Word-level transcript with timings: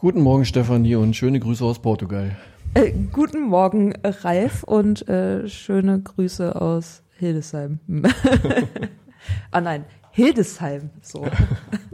Guten 0.00 0.20
Morgen, 0.20 0.44
Stefanie, 0.44 0.94
und 0.94 1.16
schöne 1.16 1.40
Grüße 1.40 1.64
aus 1.64 1.80
Portugal. 1.80 2.36
Äh, 2.74 2.92
guten 3.10 3.42
Morgen, 3.42 3.94
Ralf, 4.04 4.62
und 4.62 5.08
äh, 5.08 5.48
schöne 5.48 6.00
Grüße 6.00 6.54
aus 6.54 7.02
Hildesheim. 7.16 7.80
ah 9.50 9.60
nein, 9.60 9.84
Hildesheim. 10.12 10.90
So. 11.02 11.26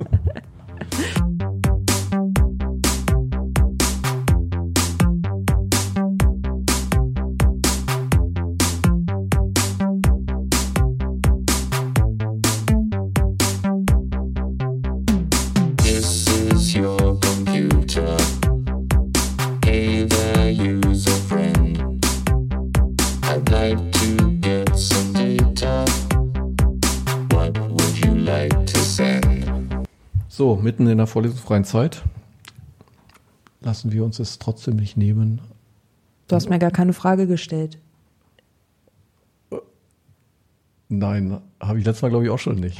mitten 30.64 30.88
in 30.88 30.98
der 30.98 31.06
vorlesungsfreien 31.06 31.64
Zeit 31.64 32.02
lassen 33.60 33.92
wir 33.92 34.04
uns 34.04 34.18
es 34.18 34.38
trotzdem 34.38 34.76
nicht 34.76 34.96
nehmen. 34.96 35.40
Du 36.26 36.36
hast 36.36 36.50
mir 36.50 36.58
gar 36.58 36.70
keine 36.70 36.92
Frage 36.92 37.26
gestellt. 37.26 37.78
Nein, 40.88 41.40
habe 41.60 41.78
ich 41.78 41.84
letztes 41.84 42.02
Mal, 42.02 42.08
glaube 42.10 42.24
ich, 42.24 42.30
auch 42.30 42.38
schon 42.38 42.56
nicht. 42.56 42.78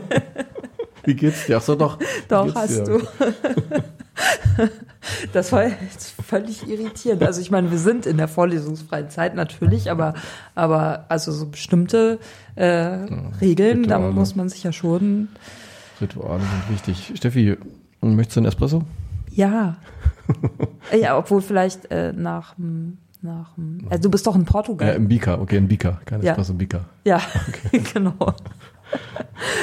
Wie 1.04 1.14
geht's 1.14 1.46
dir? 1.46 1.58
Ach 1.58 1.62
so, 1.62 1.74
doch. 1.76 1.98
Doch, 2.28 2.54
hast 2.54 2.78
dir? 2.78 2.84
du. 2.84 3.00
Das 5.32 5.52
war 5.52 5.68
jetzt 5.68 6.14
völlig 6.26 6.68
irritierend. 6.68 7.22
Also 7.22 7.40
ich 7.40 7.50
meine, 7.50 7.70
wir 7.70 7.78
sind 7.78 8.06
in 8.06 8.16
der 8.16 8.26
vorlesungsfreien 8.26 9.08
Zeit 9.08 9.36
natürlich, 9.36 9.90
aber, 9.90 10.14
aber 10.54 11.04
also 11.08 11.30
so 11.30 11.46
bestimmte 11.46 12.18
äh, 12.56 12.66
Regeln, 13.40 13.84
da 13.84 13.98
muss 13.98 14.34
man 14.34 14.48
sich 14.48 14.64
ja 14.64 14.72
schon. 14.72 15.28
Rituale 16.00 16.40
sind 16.42 16.70
wichtig. 16.70 17.12
Steffi, 17.16 17.56
möchtest 18.00 18.36
du 18.36 18.40
einen 18.40 18.46
Espresso? 18.46 18.82
Ja. 19.32 19.76
ja, 20.98 21.16
obwohl 21.18 21.40
vielleicht 21.42 21.90
äh, 21.90 22.12
nach 22.12 22.54
dem- 22.54 22.98
nach 23.22 23.54
dem- 23.54 23.86
also 23.90 24.02
du 24.04 24.10
bist 24.10 24.26
doch 24.26 24.34
in 24.36 24.42
Äh, 24.42 24.44
Portugal. 24.44 24.94
Im 24.94 25.08
Bika, 25.08 25.38
okay, 25.40 25.56
ein 25.56 25.68
Bika, 25.68 26.00
kein 26.04 26.22
Ja. 26.22 26.32
Espresso, 26.32 26.54
Bika. 26.54 26.84
ja, 27.04 27.20
genau. 27.94 28.14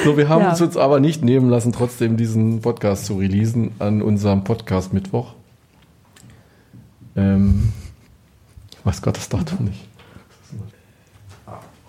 So, 0.04 0.16
wir 0.16 0.28
haben 0.28 0.42
Ja. 0.42 0.50
uns 0.54 0.76
aber 0.76 1.00
nicht 1.00 1.24
nehmen 1.24 1.48
lassen, 1.48 1.72
trotzdem 1.72 2.16
diesen 2.16 2.60
Podcast 2.60 3.06
zu 3.06 3.16
releasen 3.18 3.70
an 3.78 4.02
unserem 4.02 4.44
Podcast 4.44 4.92
Mittwoch. 4.92 5.34
Ähm, 7.16 7.72
ich 8.72 8.84
weiß 8.86 9.00
Gott 9.02 9.16
das 9.16 9.28
Datum 9.28 9.66
nicht. 9.66 9.88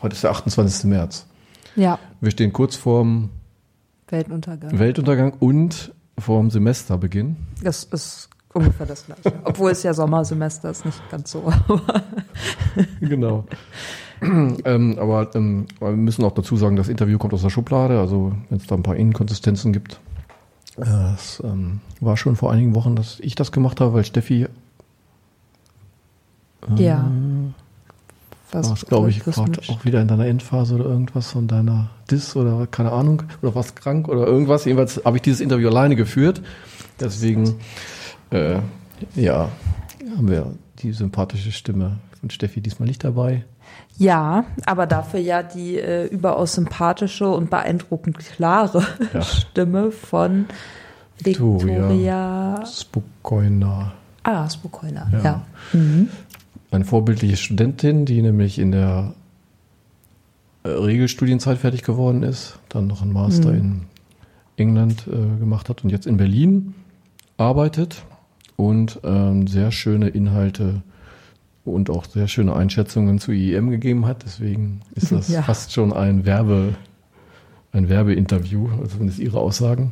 Heute 0.01 0.13
ist 0.15 0.23
der 0.23 0.31
28. 0.31 0.85
März. 0.85 1.25
Ja, 1.75 1.99
Wir 2.21 2.31
stehen 2.31 2.53
kurz 2.53 2.75
vorm 2.75 3.29
Weltuntergang. 4.07 4.77
Weltuntergang 4.77 5.33
und 5.39 5.93
vorm 6.17 6.49
Semesterbeginn. 6.49 7.37
Das 7.63 7.83
ist 7.85 8.29
ungefähr 8.53 8.85
das 8.85 9.05
gleiche. 9.05 9.33
Obwohl 9.43 9.71
es 9.71 9.83
ja 9.83 9.93
Sommersemester 9.93 10.69
ist, 10.69 10.85
nicht 10.85 11.01
ganz 11.09 11.31
so. 11.31 11.51
genau. 12.99 13.45
ähm, 14.21 14.97
aber 14.99 15.35
ähm, 15.35 15.65
wir 15.79 15.91
müssen 15.91 16.23
auch 16.23 16.33
dazu 16.33 16.55
sagen, 16.55 16.75
das 16.75 16.87
Interview 16.87 17.17
kommt 17.17 17.33
aus 17.33 17.41
der 17.41 17.49
Schublade, 17.49 17.99
also 17.99 18.33
wenn 18.49 18.57
es 18.57 18.67
da 18.67 18.75
ein 18.75 18.83
paar 18.83 18.95
Inkonsistenzen 18.95 19.73
gibt. 19.73 19.99
Es 20.77 21.41
ähm, 21.43 21.79
war 22.01 22.17
schon 22.17 22.35
vor 22.35 22.51
einigen 22.51 22.75
Wochen, 22.75 22.95
dass 22.95 23.19
ich 23.21 23.35
das 23.35 23.51
gemacht 23.51 23.79
habe, 23.79 23.93
weil 23.93 24.03
Steffi 24.03 24.47
ja. 26.77 27.11
War 28.51 28.61
es, 28.73 28.85
glaube 28.85 29.09
ich, 29.09 29.19
gerade 29.19 29.59
auch 29.69 29.85
wieder 29.85 30.01
in 30.01 30.07
deiner 30.07 30.25
Endphase 30.25 30.75
oder 30.75 30.85
irgendwas 30.85 31.31
von 31.31 31.47
deiner 31.47 31.89
Dis 32.09 32.35
oder 32.35 32.67
keine 32.67 32.91
Ahnung, 32.91 33.23
oder 33.41 33.55
warst 33.55 33.75
krank 33.75 34.07
oder 34.07 34.25
irgendwas. 34.25 34.65
Jedenfalls 34.65 35.01
habe 35.03 35.17
ich 35.17 35.23
dieses 35.23 35.41
Interview 35.41 35.69
alleine 35.69 35.95
geführt. 35.95 36.41
Deswegen, 36.99 37.55
äh, 38.31 38.59
ja, 39.15 39.49
haben 40.15 40.29
wir 40.29 40.53
die 40.79 40.91
sympathische 40.93 41.51
Stimme 41.51 41.97
von 42.19 42.29
Steffi 42.29 42.61
diesmal 42.61 42.87
nicht 42.87 43.03
dabei. 43.03 43.43
Ja, 43.97 44.45
aber 44.65 44.87
dafür 44.87 45.19
ja 45.19 45.41
die 45.43 45.77
äh, 45.77 46.05
überaus 46.05 46.53
sympathische 46.53 47.27
und 47.29 47.49
beeindruckend 47.49 48.17
klare 48.19 48.85
Ja. 49.13 49.21
Stimme 49.23 49.91
von 49.91 50.45
Victoria. 51.19 51.89
Victoria 51.89 52.63
Spokojna. 52.65 53.93
Ah, 54.23 54.49
Spokojna, 54.49 55.07
Ja. 55.11 55.19
ja. 55.23 55.41
Mhm. 55.73 56.09
Eine 56.75 56.83
vorbildliche 56.85 57.37
Studentin, 57.37 58.05
die 58.05 58.21
nämlich 58.21 58.59
in 58.59 58.71
der 58.73 59.13
äh, 60.63 60.69
Regelstudienzeit 60.69 61.57
fertig 61.57 61.83
geworden 61.83 62.21
ist, 62.21 62.59
dann 62.67 62.85
noch 62.87 63.01
einen 63.01 63.13
Master 63.13 63.51
Mhm. 63.51 63.57
in 63.57 63.81
England 64.57 65.07
äh, 65.07 65.39
gemacht 65.39 65.69
hat 65.69 65.83
und 65.85 65.89
jetzt 65.89 66.05
in 66.05 66.17
Berlin 66.17 66.73
arbeitet 67.37 68.03
und 68.57 68.99
ähm, 69.05 69.47
sehr 69.47 69.71
schöne 69.71 70.09
Inhalte 70.09 70.81
und 71.63 71.89
auch 71.89 72.05
sehr 72.05 72.27
schöne 72.27 72.53
Einschätzungen 72.55 73.19
zu 73.19 73.31
IEM 73.31 73.69
gegeben 73.69 74.05
hat. 74.05 74.23
Deswegen 74.25 74.81
ist 74.95 75.11
das 75.13 75.27
Ja. 75.29 75.43
fast 75.43 75.71
schon 75.71 75.93
ein 75.93 76.25
Werbe, 76.25 76.75
ein 77.71 77.87
Werbeinterview, 77.87 78.67
also 78.71 78.87
zumindest 78.87 79.19
ihre 79.19 79.39
Aussagen. 79.39 79.91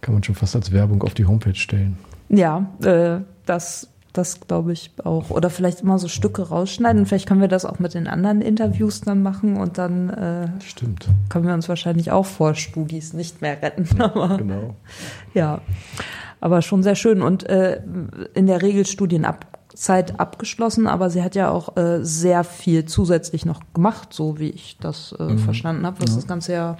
Kann 0.00 0.14
man 0.14 0.22
schon 0.24 0.34
fast 0.34 0.56
als 0.56 0.72
Werbung 0.72 1.02
auf 1.02 1.12
die 1.14 1.26
Homepage 1.26 1.54
stellen. 1.54 1.98
Ja, 2.30 2.66
äh, 2.82 3.20
das, 3.46 3.88
das 4.12 4.40
glaube 4.40 4.72
ich 4.72 4.90
auch. 5.04 5.30
Oder 5.30 5.48
vielleicht 5.50 5.80
immer 5.80 5.98
so 5.98 6.08
Stücke 6.08 6.48
rausschneiden. 6.48 7.06
Vielleicht 7.06 7.26
können 7.26 7.40
wir 7.40 7.48
das 7.48 7.64
auch 7.64 7.78
mit 7.78 7.94
den 7.94 8.06
anderen 8.06 8.40
Interviews 8.42 9.00
dann 9.00 9.22
machen 9.22 9.56
und 9.56 9.78
dann 9.78 10.10
äh, 10.10 10.48
Stimmt. 10.60 11.08
können 11.28 11.46
wir 11.46 11.54
uns 11.54 11.68
wahrscheinlich 11.68 12.10
auch 12.12 12.26
vor 12.26 12.54
Studis 12.54 13.12
nicht 13.14 13.40
mehr 13.40 13.60
retten. 13.62 13.86
Aber 14.00 14.36
Genau. 14.36 14.74
Ja, 15.34 15.60
aber 16.40 16.60
schon 16.60 16.82
sehr 16.82 16.96
schön 16.96 17.22
und 17.22 17.44
äh, 17.48 17.80
in 18.34 18.46
der 18.48 18.62
Regel 18.62 18.84
Studienzeit 18.84 20.18
abgeschlossen, 20.18 20.88
aber 20.88 21.08
sie 21.08 21.22
hat 21.22 21.36
ja 21.36 21.50
auch 21.50 21.76
äh, 21.76 22.00
sehr 22.04 22.42
viel 22.42 22.84
zusätzlich 22.84 23.46
noch 23.46 23.60
gemacht, 23.72 24.12
so 24.12 24.40
wie 24.40 24.50
ich 24.50 24.76
das 24.80 25.14
äh, 25.20 25.36
verstanden 25.38 25.86
habe, 25.86 26.02
was 26.02 26.16
das 26.16 26.26
Ganze 26.26 26.52
ja 26.52 26.76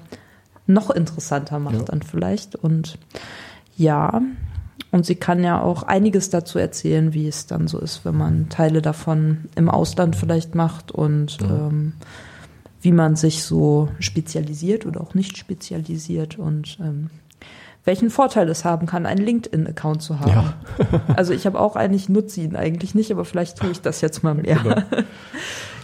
noch 0.67 0.91
interessanter 0.91 1.61
macht 1.61 1.77
Ja. 1.77 1.83
dann 1.85 2.03
vielleicht 2.03 2.57
und 2.57 2.99
ja, 3.77 4.21
und 4.93 5.07
sie 5.07 5.15
kann 5.15 5.43
ja 5.43 5.61
auch 5.61 5.83
einiges 5.83 6.29
dazu 6.29 6.59
erzählen, 6.59 7.15
wie 7.15 7.27
es 7.27 7.47
dann 7.47 7.67
so 7.67 7.79
ist, 7.79 8.05
wenn 8.05 8.17
man 8.17 8.51
Teile 8.51 8.83
davon 8.83 9.49
im 9.57 9.71
Ausland 9.71 10.15
vielleicht 10.17 10.55
macht 10.55 10.93
und 10.93 11.39
ähm, 11.41 11.95
wie 12.83 12.93
man 12.93 13.17
sich 13.17 13.43
so 13.43 13.89
spezialisiert 14.01 14.85
oder 14.85 15.01
auch 15.01 15.15
nicht 15.15 15.39
spezialisiert 15.39 16.39
und 16.39 16.79
ähm, 16.81 17.09
welchen 17.85 18.11
Vorteil 18.11 18.49
es 18.51 18.67
haben 18.67 18.87
kann, 18.87 19.07
einen 19.07 19.25
LinkedIn-Account 19.25 20.03
zu 20.03 20.21
haben. 20.21 20.31
Ja. 20.31 20.55
Also 21.17 21.33
ich 21.33 21.47
habe 21.47 21.59
auch 21.59 21.75
eigentlich 21.75 22.11
nutze 22.11 22.43
ihn 22.43 22.55
eigentlich 22.55 22.95
nicht, 22.95 23.11
aber 23.11 23.25
vielleicht 23.25 23.59
tue 23.59 23.71
ich 23.71 23.81
das 23.81 24.03
jetzt 24.03 24.23
mal 24.23 24.35
mehr. 24.35 24.57
Genau. 24.57 24.83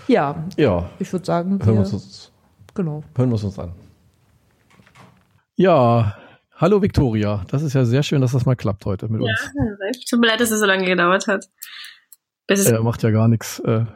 Ja, 0.06 0.44
Ja, 0.56 0.88
ich 0.98 1.12
würde 1.12 1.26
sagen, 1.26 1.58
hören 1.62 1.74
wir 1.74 1.80
uns 1.80 2.32
genau. 2.74 3.02
Hören 3.14 3.28
wir 3.28 3.36
es 3.36 3.44
uns 3.44 3.58
an. 3.58 3.72
Ja, 5.56 6.16
hallo 6.58 6.82
Victoria. 6.82 7.44
Das 7.48 7.62
ist 7.62 7.72
ja 7.72 7.84
sehr 7.84 8.02
schön, 8.02 8.20
dass 8.20 8.32
das 8.32 8.44
mal 8.44 8.56
klappt 8.56 8.84
heute 8.84 9.08
mit 9.08 9.22
Ja, 9.22 9.28
uns. 9.30 10.04
tut 10.04 10.20
mir 10.20 10.26
leid, 10.26 10.40
dass 10.40 10.50
es 10.50 10.60
so 10.60 10.66
lange 10.66 10.84
gedauert 10.84 11.26
hat. 11.26 11.46
Äh, 12.48 12.78
macht 12.80 13.02
ja 13.02 13.10
gar 13.10 13.28
nichts. 13.28 13.60
Äh, 13.60 13.86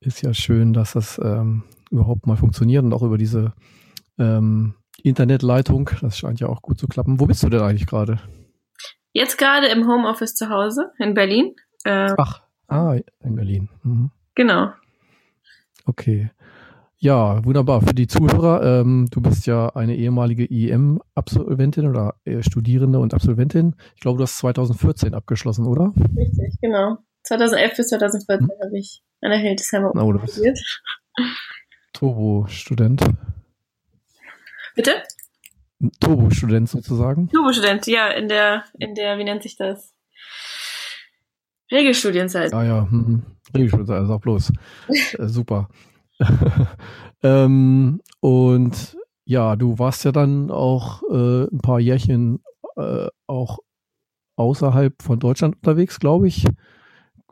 ist 0.00 0.22
ja 0.22 0.34
schön, 0.34 0.72
dass 0.72 0.92
das 0.92 1.20
ähm, 1.22 1.64
überhaupt 1.90 2.26
mal 2.26 2.36
funktioniert 2.36 2.84
und 2.84 2.92
auch 2.92 3.02
über 3.02 3.18
diese 3.18 3.52
ähm, 4.18 4.74
Internetleitung. 5.02 5.90
Das 6.00 6.18
scheint 6.18 6.40
ja 6.40 6.48
auch 6.48 6.62
gut 6.62 6.78
zu 6.78 6.86
klappen. 6.88 7.20
Wo 7.20 7.26
bist 7.26 7.42
du 7.42 7.48
denn 7.48 7.60
eigentlich 7.60 7.86
gerade? 7.86 8.20
jetzt 9.12 9.38
gerade 9.38 9.68
im 9.68 9.86
Homeoffice 9.86 10.34
zu 10.34 10.48
Hause 10.48 10.90
in 10.98 11.14
Berlin. 11.14 11.54
Äh, 11.84 12.14
Ach, 12.16 12.42
ah, 12.68 12.96
in 13.20 13.36
Berlin. 13.36 13.68
Mhm. 13.82 14.10
genau. 14.34 14.72
Okay. 15.84 16.30
Ja, 17.02 17.44
wunderbar. 17.44 17.80
Für 17.82 17.94
die 17.94 18.06
Zuhörer, 18.06 18.62
ähm, 18.62 19.08
du 19.10 19.20
bist 19.20 19.44
ja 19.48 19.70
eine 19.70 19.96
ehemalige 19.96 20.44
IEM-Absolventin 20.48 21.88
oder 21.88 22.14
äh, 22.24 22.44
Studierende 22.44 23.00
und 23.00 23.12
Absolventin. 23.12 23.74
Ich 23.96 24.02
glaube, 24.02 24.18
du 24.18 24.22
hast 24.22 24.38
2014 24.38 25.12
abgeschlossen, 25.12 25.66
oder? 25.66 25.92
Richtig, 26.16 26.60
genau. 26.60 26.98
2011 27.24 27.76
bis 27.76 27.88
2014 27.88 28.48
habe 28.62 28.78
ich 28.78 29.02
an 29.20 29.32
der 29.32 29.40
Hildesheimer 29.40 29.90
Oh, 29.96 30.12
du 30.12 30.20
bist 30.20 30.34
studiert. 30.34 30.60
Turbo-Student. 31.92 33.02
Bitte? 34.76 35.02
Turbo-Student 35.98 36.68
sozusagen. 36.68 37.28
Turbo-Student, 37.30 37.84
ja, 37.88 38.10
in 38.10 38.28
der, 38.28 38.62
in 38.78 38.94
der, 38.94 39.18
wie 39.18 39.24
nennt 39.24 39.42
sich 39.42 39.56
das? 39.56 39.92
Regelstudienzeit. 41.72 42.54
Ah 42.54 42.62
ja, 42.62 42.88
hm, 42.88 43.24
Regelschutz, 43.52 43.90
also 43.90 44.14
auch 44.14 44.20
bloß. 44.20 44.52
äh, 45.18 45.26
super. 45.26 45.68
ähm, 47.22 48.00
und 48.20 48.96
ja, 49.24 49.56
du 49.56 49.78
warst 49.78 50.04
ja 50.04 50.12
dann 50.12 50.50
auch 50.50 51.02
äh, 51.10 51.44
ein 51.44 51.60
paar 51.62 51.80
Jährchen 51.80 52.42
äh, 52.76 53.08
auch 53.26 53.58
außerhalb 54.36 55.02
von 55.02 55.18
Deutschland 55.18 55.56
unterwegs, 55.56 56.00
glaube 56.00 56.28
ich. 56.28 56.46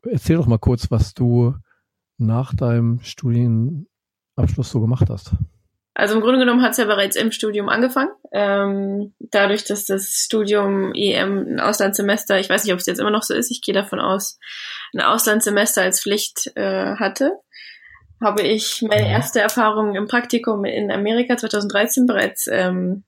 Erzähl 0.04 0.36
doch 0.36 0.46
mal 0.46 0.58
kurz, 0.58 0.90
was 0.90 1.14
du 1.14 1.54
nach 2.18 2.54
deinem 2.54 3.00
Studienabschluss 3.02 4.70
so 4.70 4.80
gemacht 4.80 5.08
hast. 5.10 5.32
Also 5.94 6.14
im 6.14 6.20
Grunde 6.20 6.38
genommen 6.38 6.62
hat 6.62 6.72
es 6.72 6.78
ja 6.78 6.84
bereits 6.84 7.16
im 7.16 7.32
Studium 7.32 7.68
angefangen. 7.68 8.10
Ähm, 8.32 9.12
dadurch, 9.18 9.64
dass 9.64 9.84
das 9.84 10.22
Studium 10.24 10.94
EM 10.94 11.56
ein 11.56 11.60
Auslandssemester, 11.60 12.38
ich 12.38 12.48
weiß 12.48 12.64
nicht, 12.64 12.72
ob 12.72 12.78
es 12.78 12.86
jetzt 12.86 13.00
immer 13.00 13.10
noch 13.10 13.22
so 13.24 13.34
ist, 13.34 13.50
ich 13.50 13.60
gehe 13.60 13.74
davon 13.74 14.00
aus, 14.00 14.38
ein 14.94 15.00
Auslandssemester 15.00 15.82
als 15.82 16.00
Pflicht 16.00 16.52
äh, 16.54 16.94
hatte, 16.96 17.32
habe 18.20 18.42
ich 18.42 18.82
meine 18.82 19.08
erste 19.08 19.40
Erfahrung 19.40 19.94
im 19.94 20.06
Praktikum 20.06 20.64
in 20.64 20.90
Amerika 20.90 21.36
2013 21.36 22.06
bereits 22.06 22.46
ähm, 22.46 23.04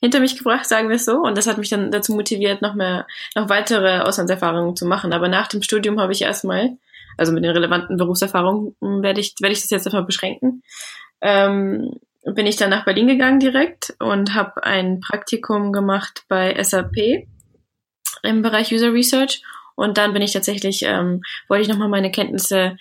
hinter 0.00 0.20
mich 0.20 0.36
gebracht, 0.36 0.66
sagen 0.66 0.88
wir 0.88 0.96
es 0.96 1.06
so. 1.06 1.22
Und 1.22 1.38
das 1.38 1.46
hat 1.46 1.58
mich 1.58 1.70
dann 1.70 1.90
dazu 1.90 2.12
motiviert, 2.12 2.62
noch 2.62 2.74
mehr, 2.74 3.06
noch 3.34 3.48
weitere 3.48 4.00
Auslandserfahrungen 4.00 4.76
zu 4.76 4.86
machen. 4.86 5.12
Aber 5.12 5.28
nach 5.28 5.48
dem 5.48 5.62
Studium 5.62 6.00
habe 6.00 6.12
ich 6.12 6.22
erstmal, 6.22 6.76
also 7.16 7.32
mit 7.32 7.44
den 7.44 7.52
relevanten 7.52 7.96
Berufserfahrungen 7.96 8.74
werde 8.80 9.20
ich, 9.20 9.34
werde 9.40 9.54
ich 9.54 9.62
das 9.62 9.70
jetzt 9.70 9.86
erstmal 9.86 10.04
beschränken, 10.04 10.62
ähm, 11.22 11.98
bin 12.24 12.46
ich 12.46 12.56
dann 12.56 12.70
nach 12.70 12.84
Berlin 12.84 13.06
gegangen 13.06 13.38
direkt 13.38 13.94
und 14.00 14.34
habe 14.34 14.64
ein 14.64 15.00
Praktikum 15.00 15.72
gemacht 15.72 16.24
bei 16.28 16.60
SAP 16.62 17.26
im 18.22 18.42
Bereich 18.42 18.72
User 18.72 18.92
Research. 18.92 19.42
Und 19.76 19.98
dann 19.98 20.12
bin 20.12 20.22
ich 20.22 20.32
tatsächlich, 20.32 20.82
ähm, 20.82 21.22
wollte 21.48 21.62
ich 21.62 21.68
nochmal 21.68 21.88
meine 21.88 22.10
Kenntnisse, 22.10 22.76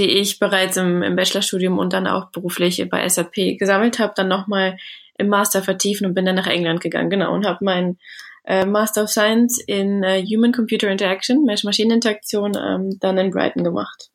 die 0.00 0.18
ich 0.18 0.38
bereits 0.38 0.76
im, 0.78 1.02
im 1.02 1.14
Bachelorstudium 1.14 1.78
und 1.78 1.92
dann 1.92 2.06
auch 2.06 2.30
beruflich 2.30 2.84
bei 2.90 3.06
SAP 3.08 3.58
gesammelt 3.58 3.98
habe, 3.98 4.14
dann 4.16 4.28
nochmal 4.28 4.78
im 5.18 5.28
Master 5.28 5.62
vertiefen 5.62 6.06
und 6.06 6.14
bin 6.14 6.24
dann 6.24 6.34
nach 6.34 6.46
England 6.46 6.80
gegangen, 6.80 7.10
genau, 7.10 7.34
und 7.34 7.46
habe 7.46 7.62
mein 7.62 7.98
äh, 8.44 8.64
Master 8.64 9.04
of 9.04 9.10
Science 9.10 9.62
in 9.62 10.02
äh, 10.02 10.24
Human 10.24 10.52
Computer 10.52 10.88
Interaction, 10.88 11.44
Mensch-Maschinen-Interaktion, 11.44 12.56
ähm, 12.56 12.96
dann 12.98 13.18
in 13.18 13.30
Brighton 13.30 13.62
gemacht. 13.62 14.10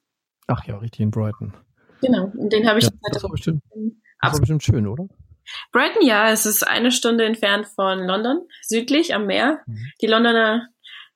Ach 0.48 0.66
ja, 0.66 0.78
richtig 0.78 1.02
in 1.02 1.12
Brighton. 1.12 1.54
Genau, 2.02 2.32
und 2.36 2.52
den 2.52 2.68
habe 2.68 2.80
ich 2.80 2.86
Ja, 2.86 2.92
das 3.12 3.24
war 3.24 3.30
bestimmt, 3.30 3.62
das 4.22 4.34
war 4.34 4.40
bestimmt 4.40 4.64
schön, 4.64 4.88
oder? 4.88 5.08
Brighton, 5.72 6.04
ja, 6.04 6.32
es 6.32 6.48
ist 6.48 6.68
eine 6.68 6.92
Stunde 6.92 7.26
entfernt 7.26 7.68
von 7.68 8.00
London, 8.00 8.40
südlich 8.64 9.14
am 9.14 9.28
Meer. 9.28 9.60
Mhm. 9.68 9.92
Die 10.02 10.08
Londoner 10.08 10.68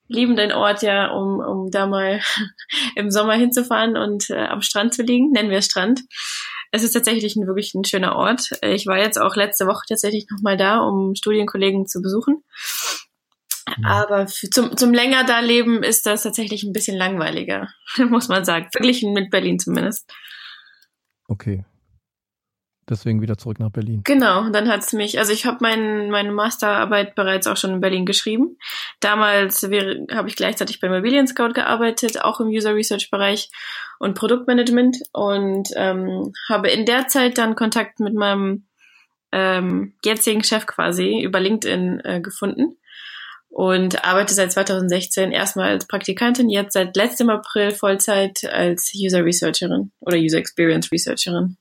lieben 0.09 0.35
den 0.35 0.51
Ort 0.51 0.81
ja, 0.81 1.11
um, 1.11 1.39
um 1.39 1.71
da 1.71 1.87
mal 1.87 2.19
im 2.95 3.11
Sommer 3.11 3.35
hinzufahren 3.35 3.95
und 3.95 4.29
äh, 4.29 4.45
am 4.45 4.61
Strand 4.61 4.93
zu 4.93 5.03
liegen, 5.03 5.31
nennen 5.31 5.49
wir 5.49 5.59
es 5.59 5.65
Strand. 5.65 6.01
Es 6.71 6.83
ist 6.83 6.93
tatsächlich 6.93 7.35
ein, 7.35 7.47
wirklich 7.47 7.73
ein 7.73 7.85
schöner 7.85 8.15
Ort. 8.15 8.51
Ich 8.61 8.85
war 8.85 8.97
jetzt 8.97 9.19
auch 9.19 9.35
letzte 9.35 9.65
Woche 9.65 9.85
tatsächlich 9.87 10.27
nochmal 10.29 10.57
da, 10.57 10.79
um 10.79 11.15
Studienkollegen 11.15 11.87
zu 11.87 12.01
besuchen. 12.01 12.43
Aber 13.83 14.27
für, 14.27 14.49
zum, 14.49 14.75
zum 14.77 14.93
länger 14.93 15.23
da 15.23 15.39
leben 15.39 15.83
ist 15.83 16.05
das 16.05 16.23
tatsächlich 16.23 16.63
ein 16.63 16.73
bisschen 16.73 16.97
langweiliger, 16.97 17.69
muss 18.09 18.27
man 18.27 18.45
sagen. 18.45 18.67
Verglichen 18.71 19.13
mit 19.13 19.29
Berlin 19.29 19.59
zumindest. 19.59 20.11
Okay. 21.27 21.63
Deswegen 22.89 23.21
wieder 23.21 23.37
zurück 23.37 23.59
nach 23.59 23.69
Berlin. 23.69 24.01
Genau, 24.03 24.49
dann 24.49 24.67
hat's 24.67 24.93
mich, 24.93 25.19
also 25.19 25.31
ich 25.31 25.45
habe 25.45 25.59
mein, 25.61 26.09
meine 26.09 26.31
Masterarbeit 26.31 27.13
bereits 27.13 27.45
auch 27.45 27.57
schon 27.57 27.73
in 27.73 27.81
Berlin 27.81 28.05
geschrieben. 28.05 28.57
Damals 28.99 29.61
habe 29.63 30.27
ich 30.27 30.35
gleichzeitig 30.35 30.79
bei 30.79 30.87
Immobilien 30.87 31.27
Scout 31.27 31.53
gearbeitet, 31.53 32.21
auch 32.23 32.39
im 32.39 32.47
User 32.47 32.73
Research 32.73 33.11
Bereich 33.11 33.51
und 33.99 34.15
Produktmanagement 34.15 34.97
und 35.13 35.69
ähm, 35.75 36.33
habe 36.49 36.69
in 36.69 36.85
der 36.85 37.07
Zeit 37.07 37.37
dann 37.37 37.55
Kontakt 37.55 37.99
mit 37.99 38.15
meinem 38.15 38.65
ähm, 39.31 39.93
jetzigen 40.03 40.43
Chef 40.43 40.65
quasi 40.65 41.21
über 41.21 41.39
LinkedIn 41.39 42.01
äh, 42.03 42.21
gefunden 42.21 42.75
und 43.49 44.03
arbeite 44.03 44.33
seit 44.33 44.51
2016 44.51 45.31
erstmal 45.31 45.69
als 45.69 45.87
Praktikantin, 45.87 46.49
jetzt 46.49 46.73
seit 46.73 46.95
letztem 46.95 47.29
April 47.29 47.69
Vollzeit 47.71 48.45
als 48.45 48.91
User 48.95 49.23
Researcherin 49.23 49.91
oder 49.99 50.17
User 50.17 50.39
Experience 50.39 50.91
Researcherin. 50.91 51.57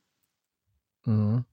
Mhm. 1.05 1.45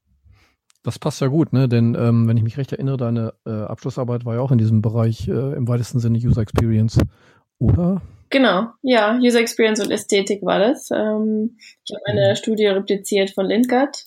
Das 0.82 0.98
passt 1.00 1.20
ja 1.20 1.26
gut, 1.26 1.52
ne? 1.52 1.68
Denn 1.68 1.96
ähm, 1.98 2.28
wenn 2.28 2.36
ich 2.36 2.44
mich 2.44 2.58
recht 2.58 2.72
erinnere, 2.72 2.96
deine 2.96 3.34
äh, 3.44 3.50
Abschlussarbeit 3.50 4.24
war 4.24 4.34
ja 4.34 4.40
auch 4.40 4.52
in 4.52 4.58
diesem 4.58 4.82
Bereich 4.82 5.26
äh, 5.26 5.32
im 5.54 5.66
weitesten 5.66 5.98
Sinne 5.98 6.18
User 6.18 6.42
Experience, 6.42 7.00
oder? 7.58 8.02
Genau, 8.30 8.68
ja, 8.82 9.18
User 9.18 9.40
Experience 9.40 9.80
und 9.80 9.90
Ästhetik 9.90 10.42
war 10.42 10.58
das. 10.60 10.90
Ähm, 10.92 11.56
ich 11.84 11.94
habe 11.94 12.02
eine 12.06 12.30
Mhm. 12.30 12.36
Studie 12.36 12.66
repliziert 12.66 13.30
von 13.30 13.46
Lindgart 13.46 14.04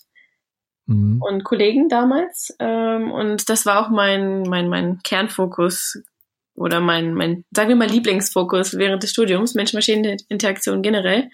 Mhm. 0.86 1.20
und 1.22 1.44
Kollegen 1.44 1.88
damals. 1.88 2.54
Ähm, 2.58 3.10
und 3.12 3.48
das 3.50 3.66
war 3.66 3.84
auch 3.84 3.90
mein, 3.90 4.42
mein, 4.42 4.68
mein 4.68 5.00
Kernfokus 5.04 6.02
oder 6.54 6.80
mein, 6.80 7.14
mein, 7.14 7.44
sagen 7.54 7.68
wir 7.68 7.76
mal, 7.76 7.88
Lieblingsfokus 7.88 8.76
während 8.78 9.02
des 9.02 9.10
Studiums, 9.10 9.54
Mensch-Maschinen-Interaktion 9.54 10.82
generell, 10.82 11.30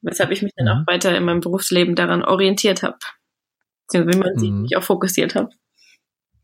weshalb 0.00 0.30
ich 0.32 0.42
mich 0.42 0.52
dann 0.56 0.66
Mhm. 0.66 0.82
auch 0.82 0.92
weiter 0.92 1.16
in 1.16 1.24
meinem 1.24 1.40
Berufsleben 1.40 1.94
daran 1.94 2.24
orientiert 2.24 2.82
habe. 2.82 2.98
Beziehungsweise 3.86 4.18
wie 4.18 4.22
man 4.22 4.38
sieht, 4.38 4.52
Mhm. 4.52 4.68
auch 4.78 4.82
fokussiert 4.82 5.34
habe. 5.34 5.50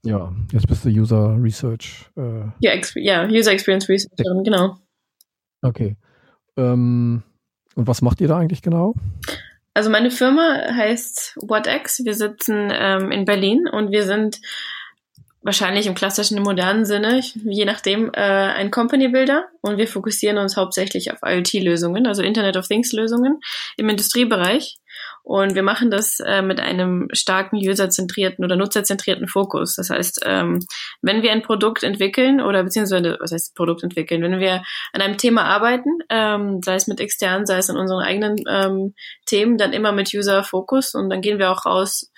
Ja, 0.05 0.33
jetzt 0.53 0.67
bist 0.69 0.85
du 0.85 0.89
User 0.91 1.37
Research. 1.41 2.07
Äh, 2.17 2.45
Ja, 2.61 2.73
ja, 2.95 3.27
User 3.29 3.53
Experience 3.53 3.89
Researcherin, 3.89 4.45
genau. 4.45 4.77
okay. 5.63 5.97
Ähm, 6.57 7.23
und 7.75 7.87
was 7.87 8.01
macht 8.03 8.21
ihr 8.21 8.29
da 8.29 8.39
eigentlich 8.39 8.63
genau? 8.63 8.95
Also 9.75 9.91
meine 9.91 10.11
Firma 10.11 10.73
heißt 10.73 11.37
WhatX. 11.43 12.05
Wir 12.05 12.15
sitzen 12.15 12.71
ähm, 12.73 13.11
in 13.13 13.25
Berlin 13.25 13.69
und 13.71 13.93
wir 13.93 14.05
sind 14.05 14.41
wahrscheinlich 15.43 15.87
im 15.87 15.95
klassischen, 15.95 16.37
im 16.37 16.43
modernen 16.43 16.85
Sinne, 16.85 17.21
je 17.45 17.65
nachdem, 17.65 18.11
äh, 18.13 18.21
ein 18.21 18.71
Company 18.73 19.09
Builder 19.09 19.47
und 19.61 19.79
wir 19.79 19.87
fokussieren 19.87 20.37
uns 20.39 20.57
hauptsächlich 20.57 21.13
auf 21.13 21.19
IoT-Lösungen, 21.25 22.07
also 22.07 22.23
Internet 22.23 22.57
of 22.57 22.67
Things-Lösungen 22.67 23.41
im 23.77 23.89
Industriebereich. 23.89 24.79
Und 25.23 25.55
wir 25.55 25.63
machen 25.63 25.91
das 25.91 26.21
äh, 26.21 26.43
mit 26.43 26.61
einem 26.61 27.09
starken 27.13 27.57
userzentrierten 27.57 28.45
oder 28.45 28.57
nutzerzentrierten 28.57 29.29
Fokus. 29.29 29.75
Das 29.77 29.91
heißt, 29.91 30.23
ähm, 30.25 30.61
wenn 31.03 31.23
wir 31.23 31.33
ein 31.33 31.43
Produkt 31.43 31.83
entwickeln 31.83 32.41
oder 32.41 32.63
beziehungsweise, 32.63 33.19
was 33.21 33.33
heißt 33.33 33.55
Produkt 33.55 33.83
entwickeln, 33.83 34.23
wenn 34.23 34.41
wir 34.41 34.63
an 34.93 35.03
einem 35.03 35.19
Thema 35.19 35.45
arbeiten, 35.45 35.91
ähm, 36.09 36.61
sei 36.65 36.75
es 36.75 36.87
mit 36.87 37.01
externen, 37.01 37.47
sei 37.47 37.59
es 37.59 37.69
in 37.69 37.77
unseren 37.77 38.03
eigenen 38.03 38.37
ähm, 38.49 38.95
Themen, 39.27 39.59
dann 39.59 39.73
immer 39.73 39.93
mit 39.93 40.15
User-Fokus 40.15 40.95
und 40.95 41.11
dann 41.11 41.21
gehen 41.21 41.39
wir 41.39 41.51
auch 41.51 41.67
raus 41.67 42.11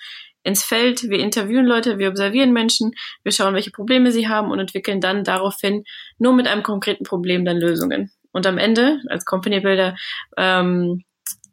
ins 0.43 0.63
Feld, 0.63 1.03
wir 1.03 1.19
interviewen 1.19 1.65
Leute, 1.65 1.99
wir 1.99 2.09
observieren 2.09 2.51
Menschen, 2.51 2.93
wir 3.23 3.31
schauen, 3.31 3.53
welche 3.53 3.71
Probleme 3.71 4.11
sie 4.11 4.27
haben 4.27 4.49
und 4.49 4.59
entwickeln 4.59 5.01
dann 5.01 5.23
daraufhin 5.23 5.83
nur 6.17 6.33
mit 6.33 6.47
einem 6.47 6.63
konkreten 6.63 7.03
Problem 7.03 7.45
dann 7.45 7.57
Lösungen. 7.57 8.11
Und 8.31 8.47
am 8.47 8.57
Ende, 8.57 9.01
als 9.09 9.25
Company 9.25 9.59
Builder, 9.59 9.95
ähm, 10.37 11.03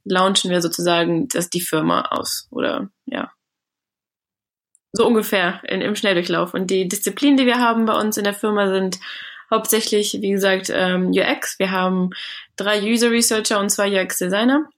launchen 0.09 0.51
wir 0.51 0.63
sozusagen 0.63 1.29
das, 1.29 1.51
die 1.51 1.61
Firma 1.61 2.03
aus. 2.11 2.49
Oder 2.51 2.89
ja. 3.07 3.31
So 4.93 5.07
ungefähr 5.07 5.61
in, 5.65 5.81
im 5.81 5.95
Schnelldurchlauf. 5.95 6.55
Und 6.55 6.71
die 6.71 6.89
Disziplinen, 6.89 7.37
die 7.37 7.47
wir 7.47 7.59
haben 7.59 7.85
bei 7.85 7.99
uns 7.99 8.17
in 8.17 8.25
der 8.25 8.35
Firma, 8.35 8.69
sind 8.69 8.99
hauptsächlich, 9.51 10.19
wie 10.21 10.31
gesagt, 10.31 10.71
ähm, 10.75 11.11
UX. 11.11 11.59
Wir 11.59 11.71
haben 11.71 12.11
drei 12.57 12.83
User 12.83 13.11
Researcher 13.11 13.61
und 13.61 13.71
zwei 13.71 14.03
UX 14.03 14.19
Designer. 14.19 14.69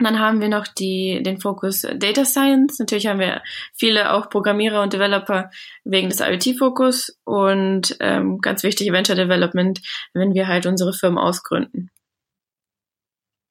Dann 0.00 0.18
haben 0.18 0.40
wir 0.40 0.48
noch 0.48 0.66
die, 0.66 1.22
den 1.22 1.40
Fokus 1.40 1.82
Data 1.82 2.24
Science. 2.24 2.78
Natürlich 2.80 3.06
haben 3.06 3.20
wir 3.20 3.42
viele 3.72 4.12
auch 4.12 4.28
Programmierer 4.28 4.82
und 4.82 4.92
Developer 4.92 5.50
wegen 5.84 6.08
des 6.08 6.20
IoT-Fokus 6.20 7.16
und 7.24 7.96
ähm, 8.00 8.40
ganz 8.40 8.64
wichtig 8.64 8.90
Venture 8.90 9.14
Development, 9.14 9.80
wenn 10.12 10.34
wir 10.34 10.48
halt 10.48 10.66
unsere 10.66 10.92
Firmen 10.92 11.18
ausgründen. 11.18 11.90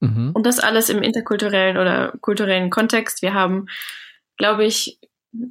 Mhm. 0.04 0.32
Und 0.34 0.46
das 0.46 0.60
alles 0.60 0.90
im 0.90 1.02
interkulturellen 1.02 1.78
oder 1.78 2.14
kulturellen 2.20 2.70
Kontext. 2.70 3.22
Wir 3.22 3.34
haben, 3.34 3.68
glaube 4.38 4.66
ich, 4.66 5.00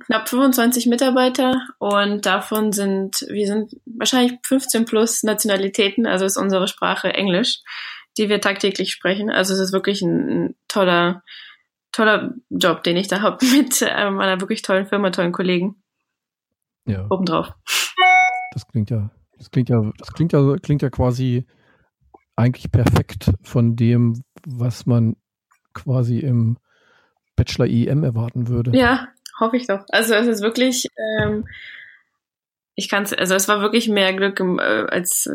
knapp 0.04 0.28
25 0.28 0.86
Mitarbeiter 0.86 1.60
und 1.78 2.26
davon 2.26 2.72
sind, 2.72 3.24
wir 3.28 3.46
sind 3.46 3.80
wahrscheinlich 3.86 4.38
15 4.44 4.84
plus 4.84 5.22
Nationalitäten, 5.22 6.06
also 6.06 6.24
ist 6.26 6.36
unsere 6.36 6.68
Sprache 6.68 7.14
Englisch, 7.14 7.60
die 8.18 8.28
wir 8.28 8.40
tagtäglich 8.40 8.92
sprechen. 8.92 9.30
Also 9.30 9.54
es 9.54 9.60
ist 9.60 9.72
wirklich 9.72 10.02
ein, 10.02 10.28
ein 10.28 10.56
toller, 10.68 11.22
toller 11.90 12.34
Job, 12.50 12.82
den 12.82 12.98
ich 12.98 13.08
da 13.08 13.22
habe 13.22 13.44
mit 13.56 13.82
ähm, 13.82 14.20
einer 14.20 14.40
wirklich 14.40 14.60
tollen 14.60 14.86
Firma, 14.86 15.10
tollen 15.10 15.32
Kollegen 15.32 15.82
Ja, 16.86 17.06
obendrauf. 17.08 17.48
das 18.52 18.68
klingt 18.68 18.90
ja, 18.90 19.10
das 19.38 19.50
klingt 19.50 19.70
ja, 19.70 19.80
das 19.98 20.12
klingt 20.12 20.32
ja, 20.34 20.56
klingt 20.62 20.82
ja 20.82 20.90
quasi 20.90 21.46
eigentlich 22.36 22.70
perfekt 22.70 23.30
von 23.42 23.76
dem, 23.76 24.22
was 24.46 24.86
man 24.86 25.16
quasi 25.74 26.18
im 26.18 26.58
Bachelor 27.36 27.66
EM 27.66 28.04
erwarten 28.04 28.48
würde. 28.48 28.76
Ja, 28.76 29.08
hoffe 29.40 29.56
ich 29.56 29.66
doch. 29.66 29.84
Also 29.88 30.14
es 30.14 30.26
ist 30.26 30.42
wirklich, 30.42 30.86
ähm, 31.20 31.46
ich 32.74 32.88
kann 32.88 33.04
es, 33.04 33.12
also 33.12 33.34
es 33.34 33.48
war 33.48 33.60
wirklich 33.60 33.88
mehr 33.88 34.12
Glück 34.14 34.40
im, 34.40 34.58
äh, 34.58 34.62
als 34.62 35.30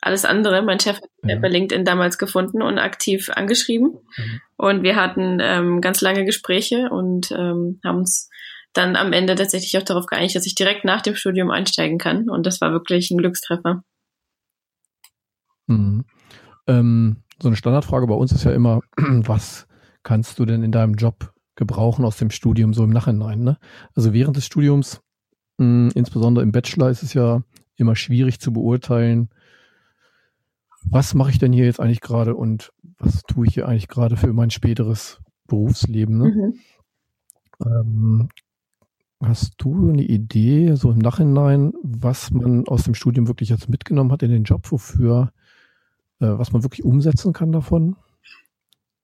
alles 0.00 0.24
andere. 0.24 0.62
Mein 0.62 0.80
Chef 0.80 0.96
hat 0.96 1.08
Ja. 1.22 1.38
bei 1.38 1.48
LinkedIn 1.48 1.84
damals 1.84 2.18
gefunden 2.18 2.62
und 2.62 2.78
aktiv 2.78 3.30
angeschrieben. 3.30 3.98
Mhm. 4.16 4.40
Und 4.56 4.82
wir 4.82 4.96
hatten 4.96 5.38
ähm, 5.40 5.80
ganz 5.80 6.00
lange 6.00 6.24
Gespräche 6.24 6.90
und 6.90 7.30
ähm, 7.32 7.80
haben 7.84 7.98
uns 7.98 8.30
dann 8.74 8.96
am 8.96 9.12
Ende 9.12 9.34
tatsächlich 9.34 9.78
auch 9.78 9.82
darauf 9.84 10.06
geeinigt, 10.06 10.34
dass 10.34 10.46
ich 10.46 10.54
direkt 10.54 10.84
nach 10.84 11.00
dem 11.00 11.14
Studium 11.14 11.50
einsteigen 11.50 11.98
kann. 11.98 12.28
Und 12.28 12.44
das 12.44 12.60
war 12.60 12.72
wirklich 12.72 13.10
ein 13.10 13.18
Glückstreffer. 13.18 13.84
Mhm. 15.66 16.04
Ähm, 16.66 17.16
so 17.40 17.48
eine 17.48 17.56
Standardfrage 17.56 18.06
bei 18.06 18.14
uns 18.14 18.32
ist 18.32 18.44
ja 18.44 18.52
immer, 18.52 18.80
was 18.96 19.66
kannst 20.02 20.38
du 20.38 20.44
denn 20.44 20.62
in 20.62 20.72
deinem 20.72 20.94
Job 20.94 21.32
gebrauchen 21.56 22.04
aus 22.04 22.16
dem 22.16 22.30
Studium 22.30 22.74
so 22.74 22.84
im 22.84 22.90
Nachhinein? 22.90 23.40
Ne? 23.42 23.58
Also 23.94 24.12
während 24.12 24.36
des 24.36 24.46
Studiums, 24.46 25.00
mh, 25.58 25.92
insbesondere 25.94 26.42
im 26.42 26.52
Bachelor, 26.52 26.90
ist 26.90 27.02
es 27.02 27.14
ja 27.14 27.42
immer 27.76 27.96
schwierig 27.96 28.40
zu 28.40 28.52
beurteilen, 28.52 29.28
was 30.84 31.14
mache 31.14 31.30
ich 31.30 31.38
denn 31.38 31.52
hier 31.52 31.64
jetzt 31.64 31.80
eigentlich 31.80 32.00
gerade 32.00 32.34
und 32.34 32.72
was 32.98 33.22
tue 33.22 33.46
ich 33.46 33.54
hier 33.54 33.66
eigentlich 33.66 33.88
gerade 33.88 34.16
für 34.16 34.32
mein 34.32 34.50
späteres 34.50 35.20
Berufsleben. 35.46 36.18
Ne? 36.18 36.24
Mhm. 36.24 36.54
Ähm, 37.64 38.28
hast 39.20 39.54
du 39.58 39.88
eine 39.88 40.02
Idee, 40.02 40.74
so 40.74 40.90
im 40.90 40.98
Nachhinein, 40.98 41.72
was 41.82 42.30
man 42.30 42.66
aus 42.68 42.84
dem 42.84 42.94
Studium 42.94 43.28
wirklich 43.28 43.48
jetzt 43.48 43.68
mitgenommen 43.68 44.12
hat 44.12 44.22
in 44.22 44.30
den 44.30 44.44
Job, 44.44 44.70
wofür, 44.70 45.32
was 46.18 46.52
man 46.52 46.62
wirklich 46.62 46.84
umsetzen 46.84 47.32
kann 47.32 47.52
davon? 47.52 47.96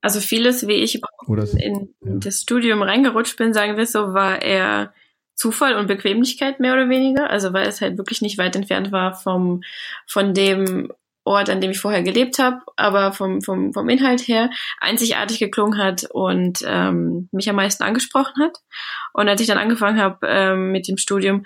Also 0.02 0.21
vieles, 0.21 0.67
wie 0.67 0.75
ich 0.75 0.97
in 0.97 1.95
ja. 2.00 2.14
das 2.17 2.40
Studium 2.43 2.83
reingerutscht 2.83 3.37
bin, 3.37 3.52
sagen 3.52 3.76
wir 3.76 3.87
so, 3.87 4.14
war 4.14 4.40
eher 4.40 4.95
Zufall 5.35 5.75
und 5.75 5.88
Bequemlichkeit 5.88 6.61
mehr 6.61 6.73
oder 6.73 6.88
weniger. 6.88 7.29
Also 7.29 7.52
weil 7.52 7.67
es 7.67 7.81
halt 7.81 7.99
wirklich 7.99 8.23
nicht 8.23 8.38
weit 8.38 8.57
entfernt 8.57 8.93
war 8.93 9.14
vom 9.14 9.62
von 10.07 10.33
dem 10.35 10.93
Ort, 11.25 11.50
an 11.50 11.61
dem 11.61 11.71
ich 11.71 11.79
vorher 11.79 12.02
gelebt 12.02 12.38
habe, 12.38 12.61
aber 12.76 13.12
vom, 13.12 13.43
vom, 13.43 13.75
vom 13.75 13.88
Inhalt 13.90 14.26
her 14.26 14.50
einzigartig 14.81 15.38
geklungen 15.38 15.79
hat 15.79 16.07
und 16.11 16.64
ähm, 16.67 17.29
mich 17.31 17.49
am 17.50 17.57
meisten 17.57 17.83
angesprochen 17.83 18.43
hat. 18.43 18.59
Und 19.12 19.29
als 19.29 19.40
ich 19.40 19.47
dann 19.47 19.59
angefangen 19.59 20.00
habe 20.00 20.26
ähm, 20.26 20.73
mit 20.73 20.88
dem 20.88 20.97
Studium, 20.97 21.45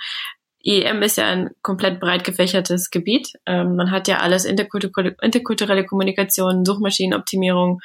IEM 0.64 1.02
ist 1.02 1.18
ja 1.18 1.26
ein 1.26 1.50
komplett 1.62 2.00
breit 2.00 2.25
gefächertes 2.25 2.90
Gebiet. 2.90 3.33
Ähm, 3.47 3.76
man 3.76 3.90
hat 3.90 4.09
ja 4.09 4.18
alles 4.18 4.44
interkulturelle, 4.44 5.14
interkulturelle 5.21 5.85
Kommunikation, 5.85 6.64
Suchmaschinenoptimierung, 6.64 7.80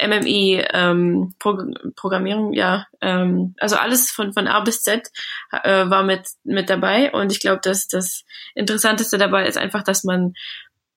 MMI, 0.00 0.64
ähm, 0.72 1.34
Pro 1.38 1.58
Programmierung, 1.96 2.52
ja, 2.52 2.86
ähm, 3.00 3.54
also 3.58 3.76
alles 3.76 4.10
von, 4.10 4.32
von 4.32 4.48
A 4.48 4.60
bis 4.60 4.82
Z 4.82 5.08
äh, 5.50 5.88
war 5.88 6.02
mit, 6.02 6.22
mit 6.44 6.68
dabei. 6.68 7.12
Und 7.12 7.32
ich 7.32 7.40
glaube, 7.40 7.60
dass 7.62 7.86
das 7.86 8.24
Interessanteste 8.54 9.16
dabei 9.16 9.46
ist 9.46 9.56
einfach, 9.56 9.82
dass 9.82 10.04
man 10.04 10.34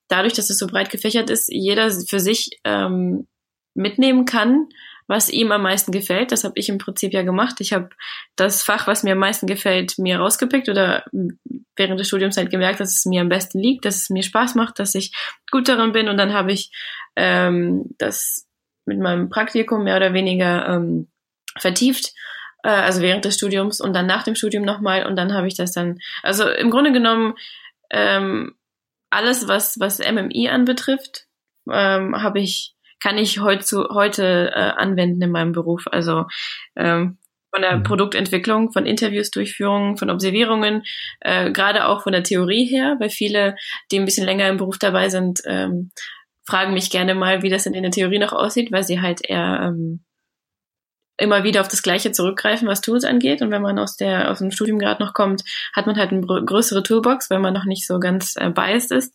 dadurch, 0.08 0.34
dass 0.34 0.50
es 0.50 0.58
so 0.58 0.68
breit 0.68 0.90
gefächert 0.90 1.30
ist, 1.30 1.50
jeder 1.50 1.90
für 1.92 2.20
sich 2.20 2.60
ähm, 2.64 3.28
mitnehmen 3.74 4.26
kann, 4.26 4.68
was 5.08 5.30
ihm 5.30 5.52
am 5.52 5.64
meisten 5.64 5.92
gefällt. 5.92 6.32
Das 6.32 6.44
habe 6.44 6.54
ich 6.58 6.70
im 6.70 6.78
Prinzip 6.78 7.14
ja 7.14 7.24
gemacht. 7.24 7.56
Ich 7.60 7.74
habe 7.74 7.90
das 8.36 8.64
Fach, 8.64 8.88
was 8.88 9.04
mir 9.04 9.14
am 9.14 9.20
meisten 9.20 9.48
gefällt, 9.48 9.98
mir 9.98 10.20
rausgepickt 10.20 10.70
oder 10.70 11.06
während 11.76 12.00
der 12.00 12.06
Studiumszeit 12.06 12.50
gemerkt, 12.50 12.80
dass 12.80 12.96
es 12.96 13.06
mir 13.06 13.22
am 13.22 13.30
besten 13.30 13.60
liegt, 13.60 13.86
dass 13.86 13.98
es 13.98 14.10
mir 14.10 14.24
Spaß 14.24 14.56
macht, 14.56 14.80
dass 14.80 14.96
ich 14.96 15.14
gut 15.52 15.68
darin 15.68 15.92
bin. 15.92 16.10
Und 16.10 16.18
dann 16.18 16.34
habe 16.34 16.52
ich 16.52 16.72
ähm, 17.16 17.86
das 17.98 18.48
mit 18.86 19.00
meinem 19.00 19.30
Praktikum 19.30 19.84
mehr 19.84 19.98
oder 19.98 20.14
weniger 20.14 20.68
ähm, 20.68 21.08
vertieft 21.58 22.14
äh, 22.64 22.70
also 22.70 23.02
während 23.02 23.26
des 23.26 23.36
Studiums 23.36 23.82
und 23.82 23.94
dann 23.94 24.06
nach 24.06 24.24
dem 24.24 24.36
Studium 24.36 24.64
nochmal 24.64 25.06
und 25.06 25.16
dann 25.16 25.34
habe 25.34 25.48
ich 25.48 25.56
das 25.56 25.72
dann, 25.72 26.00
also 26.24 26.48
im 26.50 26.70
Grunde 26.70 26.92
genommen 26.92 27.36
ähm, 27.90 28.56
alles, 29.10 29.48
was, 29.48 29.80
was 29.80 30.00
MMI 30.00 30.50
anbetrifft, 30.50 31.28
ähm, 31.70 32.22
habe 32.22 32.40
ich, 32.40 32.76
kann 33.02 33.18
ich 33.18 33.40
heute, 33.40 33.90
heute 33.92 34.52
äh, 34.54 34.72
anwenden 34.78 35.22
in 35.22 35.32
meinem 35.32 35.52
Beruf. 35.52 35.86
Also 35.92 36.26
ähm, 36.76 37.18
von 37.54 37.62
der 37.62 37.78
mhm. 37.78 37.84
Produktentwicklung, 37.84 38.72
von 38.72 38.86
Interviews-Durchführungen, 38.86 39.98
von 39.98 40.10
Observierungen, 40.10 40.84
äh, 41.20 41.52
gerade 41.52 41.88
auch 41.88 42.04
von 42.04 42.14
der 42.14 42.24
Theorie 42.24 42.66
her, 42.66 42.96
weil 43.00 43.10
viele, 43.10 43.56
die 43.92 44.00
ein 44.00 44.06
bisschen 44.06 44.26
länger 44.26 44.48
im 44.48 44.58
Beruf 44.58 44.78
dabei 44.78 45.10
sind, 45.10 45.42
ähm, 45.46 45.92
fragen 46.48 46.74
mich 46.74 46.90
gerne 46.90 47.14
mal, 47.14 47.44
wie 47.44 47.50
das 47.50 47.64
denn 47.64 47.74
in 47.74 47.84
der 47.84 47.92
Theorie 47.92 48.20
noch 48.20 48.34
aussieht, 48.34 48.72
weil 48.72 48.84
sie 48.84 49.02
halt 49.02 49.22
eher 49.28 49.62
ähm, 49.64 50.04
immer 51.18 51.44
wieder 51.44 51.62
auf 51.62 51.68
das 51.68 51.84
Gleiche 51.84 52.12
zurückgreifen, 52.12 52.68
was 52.68 52.82
Tools 52.82 53.04
angeht. 53.04 53.42
Und 53.42 53.52
wenn 53.52 53.62
man 53.62 53.78
aus 53.78 53.96
der 53.96 54.32
aus 54.32 54.40
dem 54.40 54.52
Studium 54.52 54.80
gerade 54.80 55.04
noch 55.04 55.14
kommt, 55.14 55.44
hat 55.76 55.86
man 55.86 55.98
halt 55.98 56.12
eine 56.12 56.22
größere 56.22 56.84
Toolbox, 56.84 57.30
weil 57.30 57.40
man 57.40 57.54
noch 57.54 57.66
nicht 57.66 57.86
so 57.86 58.00
ganz 58.00 58.36
äh, 58.38 58.50
biased 58.50 58.92
ist. 58.92 59.14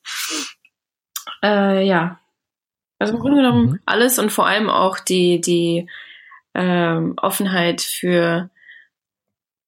Äh, 1.42 1.84
ja, 1.84 2.20
also 2.98 3.14
im 3.14 3.20
Grunde 3.20 3.38
genommen 3.38 3.66
mhm. 3.66 3.80
alles 3.86 4.18
und 4.18 4.30
vor 4.30 4.46
allem 4.46 4.68
auch 4.68 4.98
die 4.98 5.40
die 5.40 5.88
ähm, 6.54 7.14
Offenheit 7.16 7.82
für 7.82 8.50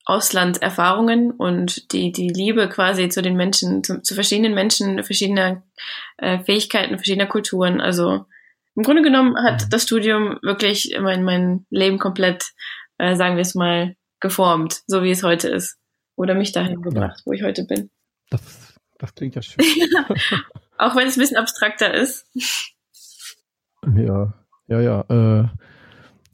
Auslandserfahrungen 0.05 1.33
und 1.33 1.93
die 1.93 2.13
die 2.13 2.31
Liebe 2.31 2.69
quasi 2.71 3.11
zu 3.11 3.21
den 3.21 3.37
Menschen, 3.37 3.85
zu, 3.85 4.01
zu 4.01 4.15
verschiedenen 4.15 4.55
Menschen, 4.55 5.05
verschiedener 5.05 5.63
äh, 6.17 6.39
Fähigkeiten, 6.39 6.97
verschiedener 6.97 7.27
Kulturen. 7.27 7.83
Also 7.83 8.25
im 8.75 8.85
Grunde 8.85 9.03
genommen 9.03 9.37
hat 9.37 9.67
mhm. 9.67 9.71
das 9.71 9.83
Studium 9.83 10.39
wirklich 10.41 10.97
mein, 10.99 11.25
mein 11.25 11.67
Leben 11.69 11.99
komplett, 11.99 12.53
äh, 12.97 13.17
sagen 13.17 13.37
wir 13.37 13.43
es 13.43 13.55
mal, 13.55 13.97
geformt, 14.21 14.81
so 14.87 15.03
wie 15.03 15.11
es 15.11 15.23
heute 15.23 15.49
ist. 15.49 15.77
Oder 16.17 16.35
mich 16.35 16.53
dahin 16.53 16.81
gebracht, 16.81 17.21
wo 17.27 17.33
ich 17.33 17.43
heute 17.43 17.65
bin. 17.65 17.91
Das, 18.31 18.41
das 18.99 19.15
klingt 19.15 19.35
ja 19.35 19.43
schön. 19.43 19.63
Auch 20.79 20.97
wenn 20.97 21.07
es 21.07 21.17
ein 21.17 21.21
bisschen 21.21 21.37
abstrakter 21.37 21.93
ist. 21.93 22.27
Ja, 23.87 24.35
ja, 24.67 24.81
ja. 24.81 25.01
Äh, 25.09 25.49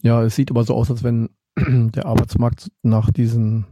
ja, 0.02 0.22
es 0.22 0.36
sieht 0.36 0.50
aber 0.50 0.64
so 0.64 0.74
aus, 0.74 0.90
als 0.90 1.02
wenn 1.02 1.30
der 1.56 2.06
Arbeitsmarkt 2.06 2.70
nach 2.82 3.10
diesen 3.10 3.66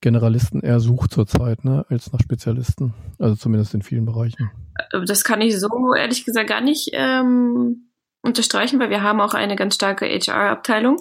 Generalisten 0.00 0.60
eher 0.60 0.80
sucht 0.80 1.12
zurzeit, 1.12 1.64
ne, 1.64 1.86
als 1.88 2.12
nach 2.12 2.20
Spezialisten. 2.20 2.94
Also 3.18 3.34
zumindest 3.36 3.74
in 3.74 3.82
vielen 3.82 4.04
Bereichen. 4.04 4.50
Äh, 4.92 5.04
das 5.04 5.24
kann 5.24 5.40
ich 5.40 5.58
so 5.58 5.94
ehrlich 5.96 6.24
gesagt 6.24 6.48
gar 6.48 6.60
nicht 6.60 6.90
ähm, 6.92 7.90
unterstreichen, 8.22 8.78
weil 8.78 8.90
wir 8.90 9.02
haben 9.02 9.20
auch 9.20 9.34
eine 9.34 9.56
ganz 9.56 9.74
starke 9.74 10.06
HR-Abteilung, 10.06 10.98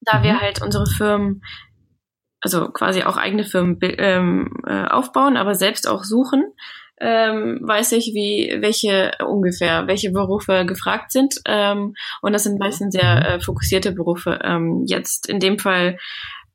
da 0.00 0.18
mhm. 0.18 0.22
wir 0.22 0.40
halt 0.40 0.62
unsere 0.62 0.86
Firmen, 0.86 1.42
also 2.40 2.70
quasi 2.70 3.02
auch 3.02 3.16
eigene 3.16 3.44
Firmen 3.44 3.78
ähm, 3.82 4.62
äh, 4.66 4.86
aufbauen, 4.86 5.36
aber 5.36 5.54
selbst 5.54 5.88
auch 5.88 6.04
suchen. 6.04 6.44
Ähm, 7.04 7.58
weiß 7.62 7.92
ich, 7.92 8.12
wie 8.14 8.58
welche 8.60 9.10
ungefähr 9.26 9.88
welche 9.88 10.12
Berufe 10.12 10.64
gefragt 10.64 11.10
sind 11.10 11.40
ähm, 11.46 11.94
und 12.20 12.32
das 12.32 12.44
sind 12.44 12.60
meistens 12.60 12.94
sehr 12.94 13.16
mhm. 13.16 13.22
äh, 13.22 13.40
fokussierte 13.40 13.90
Berufe. 13.90 14.38
Ähm, 14.44 14.84
jetzt 14.86 15.28
in 15.28 15.40
dem 15.40 15.58
Fall 15.58 15.98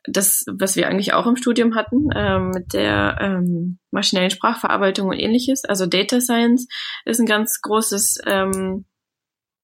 das, 0.07 0.45
was 0.47 0.75
wir 0.75 0.87
eigentlich 0.87 1.13
auch 1.13 1.27
im 1.27 1.35
Studium 1.35 1.75
hatten, 1.75 2.07
ähm, 2.15 2.51
mit 2.51 2.73
der 2.73 3.17
ähm, 3.19 3.77
maschinellen 3.91 4.29
Sprachverarbeitung 4.29 5.09
und 5.09 5.19
ähnliches. 5.19 5.65
Also 5.65 5.85
Data 5.85 6.21
Science 6.21 6.67
ist 7.03 7.19
ein 7.19 7.25
ganz 7.25 7.61
großes 7.61 8.21
ähm, 8.25 8.85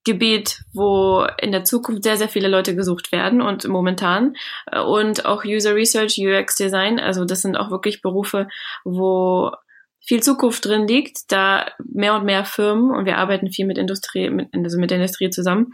Gebiet, 0.06 0.64
wo 0.74 1.26
in 1.42 1.54
der 1.54 1.64
Zukunft 1.64 2.04
sehr, 2.04 2.18
sehr 2.18 2.28
viele 2.28 2.50
Leute 2.50 2.76
gesucht 2.76 3.14
werden 3.14 3.42
und 3.42 3.68
momentan. 3.68 4.36
Äh, 4.70 4.82
und 4.82 5.26
auch 5.26 5.46
User 5.46 5.76
Research, 5.76 6.18
UX 6.20 6.56
Design, 6.56 7.00
also 7.00 7.26
das 7.26 7.42
sind 7.42 7.56
auch 7.56 7.72
wirklich 7.72 8.02
Berufe, 8.02 8.48
wo 8.84 9.52
viel 10.06 10.22
Zukunft 10.22 10.66
drin 10.66 10.88
liegt, 10.88 11.32
da 11.32 11.72
mehr 11.84 12.16
und 12.16 12.26
mehr 12.26 12.46
Firmen, 12.46 12.92
und 12.92 13.06
wir 13.06 13.18
arbeiten 13.18 13.52
viel 13.52 13.66
mit 13.66 13.78
Industrie, 13.78 14.30
mit, 14.30 14.50
also 14.54 14.78
mit 14.80 14.92
der 14.92 14.98
Industrie 14.98 15.30
zusammen, 15.30 15.72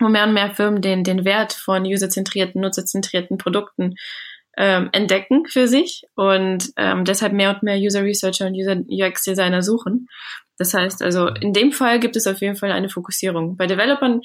wo 0.00 0.08
mehr 0.08 0.24
und 0.24 0.34
mehr 0.34 0.54
Firmen 0.54 0.82
den, 0.82 1.04
den 1.04 1.24
Wert 1.24 1.52
von 1.52 1.84
userzentrierten, 1.84 2.60
nutzerzentrierten 2.60 3.38
Produkten 3.38 3.94
ähm, 4.56 4.88
entdecken 4.92 5.46
für 5.46 5.68
sich 5.68 6.04
und 6.14 6.70
ähm, 6.76 7.04
deshalb 7.04 7.32
mehr 7.32 7.50
und 7.50 7.62
mehr 7.62 7.76
User 7.76 8.02
Researcher 8.02 8.46
und 8.46 8.54
User 8.54 8.76
UX 8.88 9.24
Designer 9.24 9.62
suchen. 9.62 10.08
Das 10.58 10.72
heißt 10.72 11.02
also, 11.02 11.28
in 11.28 11.52
dem 11.52 11.72
Fall 11.72 11.98
gibt 11.98 12.14
es 12.14 12.28
auf 12.28 12.40
jeden 12.40 12.54
Fall 12.54 12.70
eine 12.70 12.88
Fokussierung. 12.88 13.56
Bei 13.56 13.66
Developern 13.66 14.20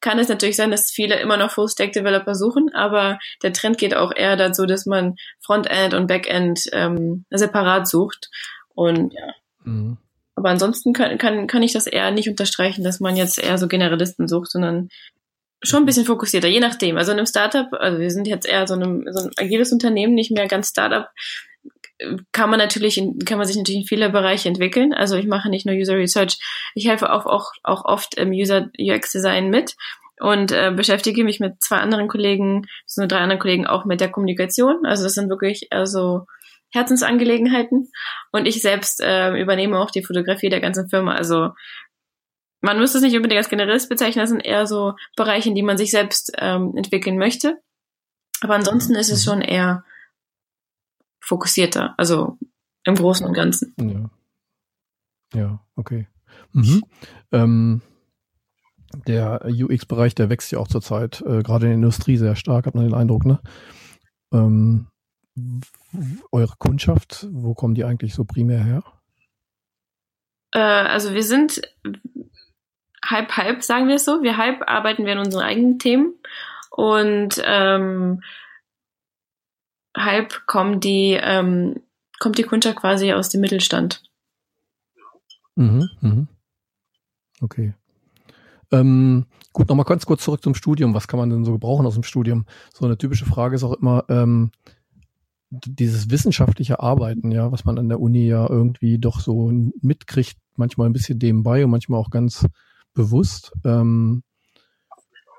kann 0.00 0.18
es 0.18 0.28
natürlich 0.28 0.56
sein, 0.56 0.70
dass 0.70 0.90
viele 0.90 1.20
immer 1.20 1.36
noch 1.36 1.50
Full-Stack-Developer 1.50 2.34
suchen, 2.34 2.70
aber 2.74 3.18
der 3.42 3.52
Trend 3.52 3.76
geht 3.78 3.94
auch 3.94 4.12
eher 4.14 4.36
dazu, 4.36 4.64
dass 4.66 4.86
man 4.86 5.16
Frontend 5.40 5.94
und 5.94 6.06
Backend 6.06 6.60
ähm, 6.72 7.24
separat 7.30 7.86
sucht. 7.86 8.30
Und 8.74 9.14
ja. 9.14 9.34
Mhm. 9.64 9.98
Aber 10.36 10.50
ansonsten 10.50 10.92
kann, 10.92 11.16
kann, 11.18 11.46
kann 11.46 11.62
ich 11.62 11.72
das 11.72 11.86
eher 11.86 12.10
nicht 12.10 12.28
unterstreichen, 12.28 12.82
dass 12.82 13.00
man 13.00 13.16
jetzt 13.16 13.38
eher 13.38 13.56
so 13.56 13.68
Generalisten 13.68 14.28
sucht, 14.28 14.50
sondern 14.50 14.88
schon 15.62 15.82
ein 15.82 15.86
bisschen 15.86 16.04
fokussierter, 16.04 16.48
je 16.48 16.60
nachdem. 16.60 16.96
Also 16.96 17.12
in 17.12 17.18
einem 17.18 17.26
Startup, 17.26 17.72
also 17.72 17.98
wir 17.98 18.10
sind 18.10 18.26
jetzt 18.26 18.46
eher 18.46 18.66
so, 18.66 18.74
einem, 18.74 19.06
so 19.10 19.24
ein 19.24 19.30
agiles 19.36 19.72
Unternehmen, 19.72 20.14
nicht 20.14 20.30
mehr 20.30 20.46
ganz 20.48 20.68
Startup, 20.68 21.08
kann 22.32 22.50
man 22.50 22.58
natürlich, 22.58 22.98
in, 22.98 23.20
kann 23.20 23.38
man 23.38 23.46
sich 23.46 23.56
natürlich 23.56 23.82
in 23.82 23.86
viele 23.86 24.10
Bereiche 24.10 24.48
entwickeln. 24.48 24.92
Also 24.92 25.16
ich 25.16 25.26
mache 25.26 25.48
nicht 25.48 25.64
nur 25.64 25.76
User 25.76 25.96
Research, 25.96 26.38
ich 26.74 26.88
helfe 26.88 27.12
auch, 27.12 27.26
auch, 27.26 27.52
auch 27.62 27.84
oft 27.84 28.16
im 28.16 28.30
User 28.30 28.70
UX 28.78 29.12
Design 29.12 29.48
mit 29.48 29.76
und 30.20 30.52
äh, 30.52 30.72
beschäftige 30.74 31.24
mich 31.24 31.40
mit 31.40 31.62
zwei 31.62 31.76
anderen 31.76 32.08
Kollegen, 32.08 32.66
so 32.86 33.06
drei 33.06 33.18
anderen 33.18 33.40
Kollegen 33.40 33.66
auch 33.66 33.84
mit 33.84 34.00
der 34.00 34.10
Kommunikation. 34.10 34.84
Also 34.84 35.04
das 35.04 35.14
sind 35.14 35.30
wirklich 35.30 35.72
also 35.72 36.26
Herzensangelegenheiten. 36.72 37.90
Und 38.32 38.46
ich 38.46 38.60
selbst 38.62 39.00
äh, 39.00 39.40
übernehme 39.40 39.78
auch 39.78 39.90
die 39.90 40.04
Fotografie 40.04 40.48
der 40.48 40.60
ganzen 40.60 40.88
Firma. 40.88 41.14
Also 41.14 41.50
man 42.60 42.78
müsste 42.78 42.98
es 42.98 43.04
nicht 43.04 43.14
unbedingt 43.14 43.38
als 43.38 43.50
Generalist 43.50 43.88
bezeichnen, 43.88 44.22
das 44.22 44.30
sind 44.30 44.40
eher 44.40 44.66
so 44.66 44.94
Bereiche, 45.16 45.50
in 45.50 45.54
die 45.54 45.62
man 45.62 45.76
sich 45.76 45.90
selbst 45.90 46.32
ähm, 46.38 46.72
entwickeln 46.76 47.18
möchte. 47.18 47.60
Aber 48.40 48.54
ansonsten 48.54 48.94
ist 48.94 49.10
es 49.10 49.22
schon 49.22 49.42
eher 49.42 49.84
fokussierter, 51.20 51.94
also 51.98 52.38
im 52.84 52.94
Großen 52.94 53.26
und 53.26 53.34
Ganzen. 53.34 53.74
Ja. 53.78 54.10
Ja, 55.34 55.60
okay. 55.76 56.06
Mhm. 56.52 56.82
Ähm, 57.32 57.82
der 59.06 59.44
UX-Bereich, 59.44 60.14
der 60.14 60.30
wächst 60.30 60.52
ja 60.52 60.58
auch 60.58 60.68
zurzeit, 60.68 61.20
äh, 61.22 61.42
gerade 61.42 61.66
in 61.66 61.70
der 61.70 61.74
Industrie 61.74 62.16
sehr 62.16 62.36
stark, 62.36 62.66
hat 62.66 62.74
man 62.74 62.84
den 62.84 62.94
Eindruck, 62.94 63.24
ne? 63.24 63.40
Ähm, 64.32 64.86
eure 66.32 66.54
Kundschaft, 66.58 67.26
wo 67.30 67.54
kommen 67.54 67.74
die 67.74 67.84
eigentlich 67.84 68.14
so 68.14 68.24
primär 68.24 68.62
her? 68.62 68.82
Äh, 70.52 70.60
also 70.60 71.14
wir 71.14 71.22
sind 71.22 71.62
halb 73.04 73.36
halb, 73.36 73.62
sagen 73.62 73.88
wir 73.88 73.96
es 73.96 74.04
so. 74.04 74.22
Wir 74.22 74.36
halb 74.36 74.62
arbeiten 74.66 75.04
wir 75.04 75.12
an 75.12 75.18
unseren 75.18 75.42
eigenen 75.42 75.78
Themen 75.78 76.14
und 76.70 77.40
ähm, 77.44 78.22
halb 79.96 80.46
kommen 80.46 80.80
die 80.80 81.18
ähm, 81.20 81.80
kommt 82.18 82.38
die 82.38 82.44
Kundschaft 82.44 82.76
quasi 82.76 83.12
aus 83.12 83.28
dem 83.28 83.40
Mittelstand. 83.40 84.02
Mhm, 85.56 85.88
mhm. 86.00 86.28
Okay. 87.40 87.74
Ähm, 88.72 89.26
gut, 89.52 89.68
nochmal 89.68 89.84
ganz 89.84 90.06
kurz 90.06 90.24
zurück 90.24 90.42
zum 90.42 90.54
Studium. 90.54 90.94
Was 90.94 91.06
kann 91.06 91.18
man 91.18 91.30
denn 91.30 91.44
so 91.44 91.52
gebrauchen 91.52 91.86
aus 91.86 91.94
dem 91.94 92.02
Studium? 92.02 92.46
So 92.72 92.84
eine 92.84 92.96
typische 92.96 93.26
Frage 93.26 93.54
ist 93.54 93.62
auch 93.62 93.74
immer 93.74 94.04
ähm, 94.08 94.50
dieses 95.66 96.10
wissenschaftliche 96.10 96.80
Arbeiten, 96.80 97.30
ja, 97.30 97.50
was 97.52 97.64
man 97.64 97.78
an 97.78 97.88
der 97.88 98.00
Uni 98.00 98.26
ja 98.26 98.48
irgendwie 98.48 98.98
doch 98.98 99.20
so 99.20 99.50
mitkriegt, 99.80 100.36
manchmal 100.56 100.88
ein 100.88 100.92
bisschen 100.92 101.18
nebenbei 101.18 101.64
und 101.64 101.70
manchmal 101.70 102.00
auch 102.00 102.10
ganz 102.10 102.46
bewusst. 102.94 103.52
Ähm, 103.64 104.22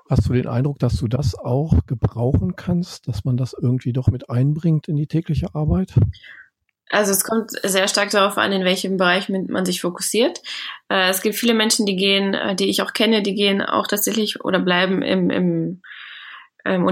hast 0.08 0.28
du 0.28 0.32
den 0.32 0.46
Eindruck, 0.46 0.78
dass 0.78 0.96
du 0.96 1.08
das 1.08 1.34
auch 1.34 1.86
gebrauchen 1.86 2.56
kannst, 2.56 3.08
dass 3.08 3.24
man 3.24 3.36
das 3.36 3.54
irgendwie 3.60 3.92
doch 3.92 4.08
mit 4.08 4.30
einbringt 4.30 4.88
in 4.88 4.96
die 4.96 5.06
tägliche 5.06 5.54
Arbeit? 5.54 5.94
Also 6.90 7.10
es 7.10 7.24
kommt 7.24 7.50
sehr 7.64 7.88
stark 7.88 8.10
darauf 8.10 8.38
an, 8.38 8.52
in 8.52 8.64
welchem 8.64 8.96
Bereich 8.96 9.28
man 9.28 9.64
sich 9.64 9.80
fokussiert. 9.80 10.40
Äh, 10.88 11.10
es 11.10 11.20
gibt 11.20 11.34
viele 11.34 11.54
Menschen, 11.54 11.84
die 11.84 11.96
gehen, 11.96 12.34
äh, 12.34 12.54
die 12.54 12.68
ich 12.68 12.80
auch 12.82 12.92
kenne, 12.92 13.22
die 13.22 13.34
gehen 13.34 13.60
auch 13.60 13.88
tatsächlich 13.88 14.44
oder 14.44 14.60
bleiben 14.60 15.02
im, 15.02 15.30
im, 15.30 15.82
im 16.64 16.84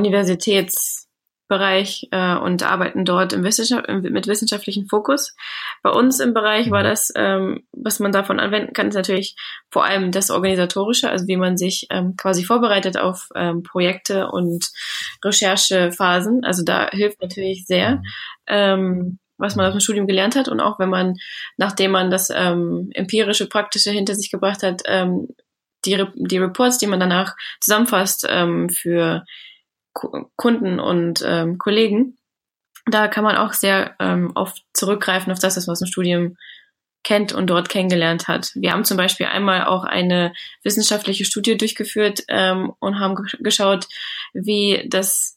Universitätsbereich 1.54 2.08
äh, 2.10 2.36
und 2.36 2.62
arbeiten 2.62 3.04
dort 3.04 3.32
im 3.32 3.44
Wissenschaft, 3.44 3.88
mit 3.88 4.26
wissenschaftlichem 4.26 4.86
Fokus. 4.86 5.34
Bei 5.82 5.90
uns 5.90 6.20
im 6.20 6.34
Bereich 6.34 6.70
war 6.70 6.82
das, 6.82 7.12
ähm, 7.16 7.66
was 7.72 8.00
man 8.00 8.12
davon 8.12 8.40
anwenden 8.40 8.72
kann, 8.72 8.88
ist 8.88 8.94
natürlich 8.94 9.36
vor 9.70 9.84
allem 9.84 10.10
das 10.10 10.30
Organisatorische, 10.30 11.10
also 11.10 11.26
wie 11.26 11.36
man 11.36 11.56
sich 11.56 11.86
ähm, 11.90 12.16
quasi 12.16 12.44
vorbereitet 12.44 12.98
auf 12.98 13.28
ähm, 13.34 13.62
Projekte 13.62 14.28
und 14.30 14.70
Recherchephasen. 15.24 16.44
Also 16.44 16.64
da 16.64 16.88
hilft 16.90 17.20
natürlich 17.22 17.66
sehr. 17.66 18.02
Ähm, 18.46 19.18
was 19.36 19.56
man 19.56 19.66
aus 19.66 19.72
dem 19.72 19.80
Studium 19.80 20.06
gelernt 20.06 20.36
hat 20.36 20.46
und 20.46 20.60
auch 20.60 20.78
wenn 20.78 20.88
man, 20.88 21.16
nachdem 21.56 21.90
man 21.90 22.08
das 22.08 22.30
ähm, 22.30 22.90
empirische, 22.94 23.48
praktische 23.48 23.90
hinter 23.90 24.14
sich 24.14 24.30
gebracht 24.30 24.62
hat, 24.62 24.82
ähm, 24.86 25.26
die, 25.84 26.02
die 26.14 26.38
Reports, 26.38 26.78
die 26.78 26.86
man 26.86 27.00
danach 27.00 27.34
zusammenfasst 27.60 28.24
ähm, 28.30 28.70
für 28.70 29.24
Kunden 29.94 30.80
und 30.80 31.24
ähm, 31.26 31.58
Kollegen, 31.58 32.18
da 32.86 33.08
kann 33.08 33.24
man 33.24 33.36
auch 33.36 33.52
sehr 33.52 33.94
ähm, 33.98 34.32
oft 34.34 34.62
zurückgreifen 34.74 35.32
auf 35.32 35.38
das, 35.38 35.56
was 35.56 35.66
man 35.66 35.72
aus 35.72 35.78
dem 35.78 35.88
Studium 35.88 36.36
kennt 37.02 37.32
und 37.32 37.48
dort 37.48 37.68
kennengelernt 37.68 38.28
hat. 38.28 38.50
Wir 38.54 38.72
haben 38.72 38.84
zum 38.84 38.96
Beispiel 38.96 39.26
einmal 39.26 39.64
auch 39.64 39.84
eine 39.84 40.32
wissenschaftliche 40.62 41.24
Studie 41.24 41.56
durchgeführt 41.56 42.24
ähm, 42.28 42.72
und 42.80 42.98
haben 42.98 43.14
geschaut, 43.40 43.86
wie 44.32 44.86
das 44.88 45.36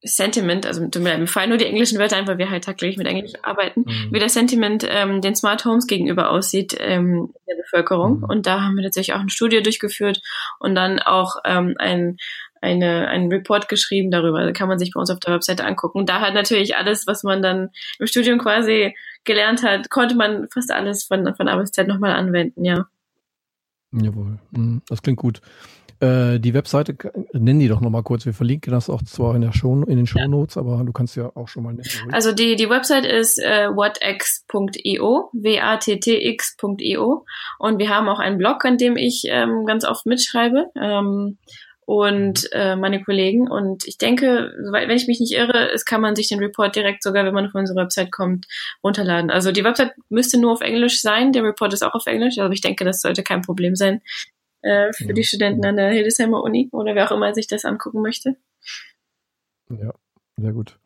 Sentiment, 0.00 0.64
also 0.64 0.80
mir 0.80 1.26
fallen 1.26 1.48
nur 1.48 1.58
die 1.58 1.66
englischen 1.66 1.98
Wörter 1.98 2.16
ein, 2.16 2.28
weil 2.28 2.38
wir 2.38 2.50
halt 2.50 2.64
tagtäglich 2.64 2.98
mit 2.98 3.08
Englisch 3.08 3.32
arbeiten, 3.42 3.80
mhm. 3.80 4.08
wie 4.12 4.20
das 4.20 4.34
Sentiment 4.34 4.86
ähm, 4.88 5.20
den 5.20 5.34
Smart 5.34 5.64
Homes 5.64 5.88
gegenüber 5.88 6.30
aussieht 6.30 6.76
ähm, 6.78 7.34
der 7.48 7.56
Bevölkerung. 7.56 8.18
Mhm. 8.18 8.24
Und 8.24 8.46
da 8.46 8.60
haben 8.60 8.76
wir 8.76 8.84
tatsächlich 8.84 9.14
auch 9.14 9.20
eine 9.20 9.30
Studie 9.30 9.60
durchgeführt 9.60 10.20
und 10.60 10.76
dann 10.76 11.00
auch 11.00 11.36
ähm, 11.44 11.74
ein, 11.78 12.16
eine, 12.60 13.08
einen 13.08 13.30
Report 13.30 13.68
geschrieben 13.68 14.10
darüber. 14.10 14.44
Da 14.44 14.52
kann 14.52 14.68
man 14.68 14.78
sich 14.78 14.92
bei 14.92 15.00
uns 15.00 15.10
auf 15.10 15.20
der 15.20 15.34
Webseite 15.34 15.64
angucken. 15.64 15.98
Und 15.98 16.08
da 16.08 16.20
hat 16.20 16.34
natürlich 16.34 16.76
alles, 16.76 17.06
was 17.06 17.22
man 17.22 17.42
dann 17.42 17.70
im 17.98 18.06
Studium 18.06 18.38
quasi 18.38 18.94
gelernt 19.24 19.62
hat, 19.62 19.90
konnte 19.90 20.14
man 20.14 20.48
fast 20.48 20.70
alles 20.70 21.04
von, 21.04 21.34
von 21.34 21.48
A 21.48 21.56
bis 21.56 21.72
Z 21.72 21.88
nochmal 21.88 22.12
anwenden, 22.12 22.64
ja. 22.64 22.86
Jawohl, 23.92 24.38
mhm. 24.50 24.82
das 24.88 25.02
klingt 25.02 25.18
gut. 25.18 25.40
Äh, 26.00 26.38
die 26.38 26.54
Webseite, 26.54 26.96
nennen 27.32 27.58
die 27.58 27.66
doch 27.66 27.80
nochmal 27.80 28.04
kurz. 28.04 28.24
Wir 28.24 28.32
verlinken 28.32 28.72
das 28.72 28.88
auch 28.88 29.02
zwar 29.02 29.34
in, 29.34 29.40
der 29.40 29.52
Show, 29.52 29.82
in 29.82 29.96
den 29.96 30.06
Shownotes, 30.06 30.54
ja. 30.54 30.62
aber 30.62 30.84
du 30.84 30.92
kannst 30.92 31.16
ja 31.16 31.32
auch 31.34 31.48
schon 31.48 31.64
mal 31.64 31.72
nennen. 31.72 31.88
Also 32.12 32.30
die, 32.30 32.54
die 32.54 32.70
Website 32.70 33.04
ist 33.04 33.38
äh, 33.38 33.68
whatx.io, 33.68 35.30
w-a-t-t-x.io 35.32 37.24
und 37.58 37.78
wir 37.78 37.88
haben 37.88 38.08
auch 38.08 38.20
einen 38.20 38.38
Blog, 38.38 38.64
an 38.64 38.78
dem 38.78 38.96
ich 38.96 39.24
ähm, 39.26 39.66
ganz 39.66 39.84
oft 39.84 40.06
mitschreibe. 40.06 40.66
Ähm, 40.80 41.38
und 41.88 42.50
äh, 42.52 42.76
meine 42.76 43.02
Kollegen. 43.02 43.50
Und 43.50 43.88
ich 43.88 43.96
denke, 43.96 44.52
wenn 44.70 44.90
ich 44.90 45.06
mich 45.06 45.20
nicht 45.20 45.32
irre, 45.32 45.70
es 45.72 45.86
kann 45.86 46.02
man 46.02 46.14
sich 46.14 46.28
den 46.28 46.38
Report 46.38 46.76
direkt 46.76 47.02
sogar, 47.02 47.24
wenn 47.24 47.32
man 47.32 47.46
auf 47.46 47.54
unsere 47.54 47.80
Website 47.80 48.12
kommt, 48.12 48.46
runterladen. 48.84 49.30
Also 49.30 49.52
die 49.52 49.64
Website 49.64 49.94
müsste 50.10 50.38
nur 50.38 50.52
auf 50.52 50.60
Englisch 50.60 51.00
sein, 51.00 51.32
der 51.32 51.44
Report 51.44 51.72
ist 51.72 51.82
auch 51.82 51.94
auf 51.94 52.04
Englisch, 52.04 52.38
aber 52.38 52.52
ich 52.52 52.60
denke, 52.60 52.84
das 52.84 53.00
sollte 53.00 53.22
kein 53.22 53.40
Problem 53.40 53.74
sein 53.74 54.02
äh, 54.60 54.92
für 54.92 55.06
ja. 55.06 55.12
die 55.14 55.24
Studenten 55.24 55.64
an 55.64 55.76
der 55.76 55.88
Hildesheimer 55.88 56.42
Uni 56.42 56.68
oder 56.72 56.94
wer 56.94 57.10
auch 57.10 57.16
immer 57.16 57.32
sich 57.32 57.46
das 57.46 57.64
angucken 57.64 58.02
möchte. 58.02 58.36
Ja, 59.70 59.94
sehr 60.36 60.52
gut. 60.52 60.78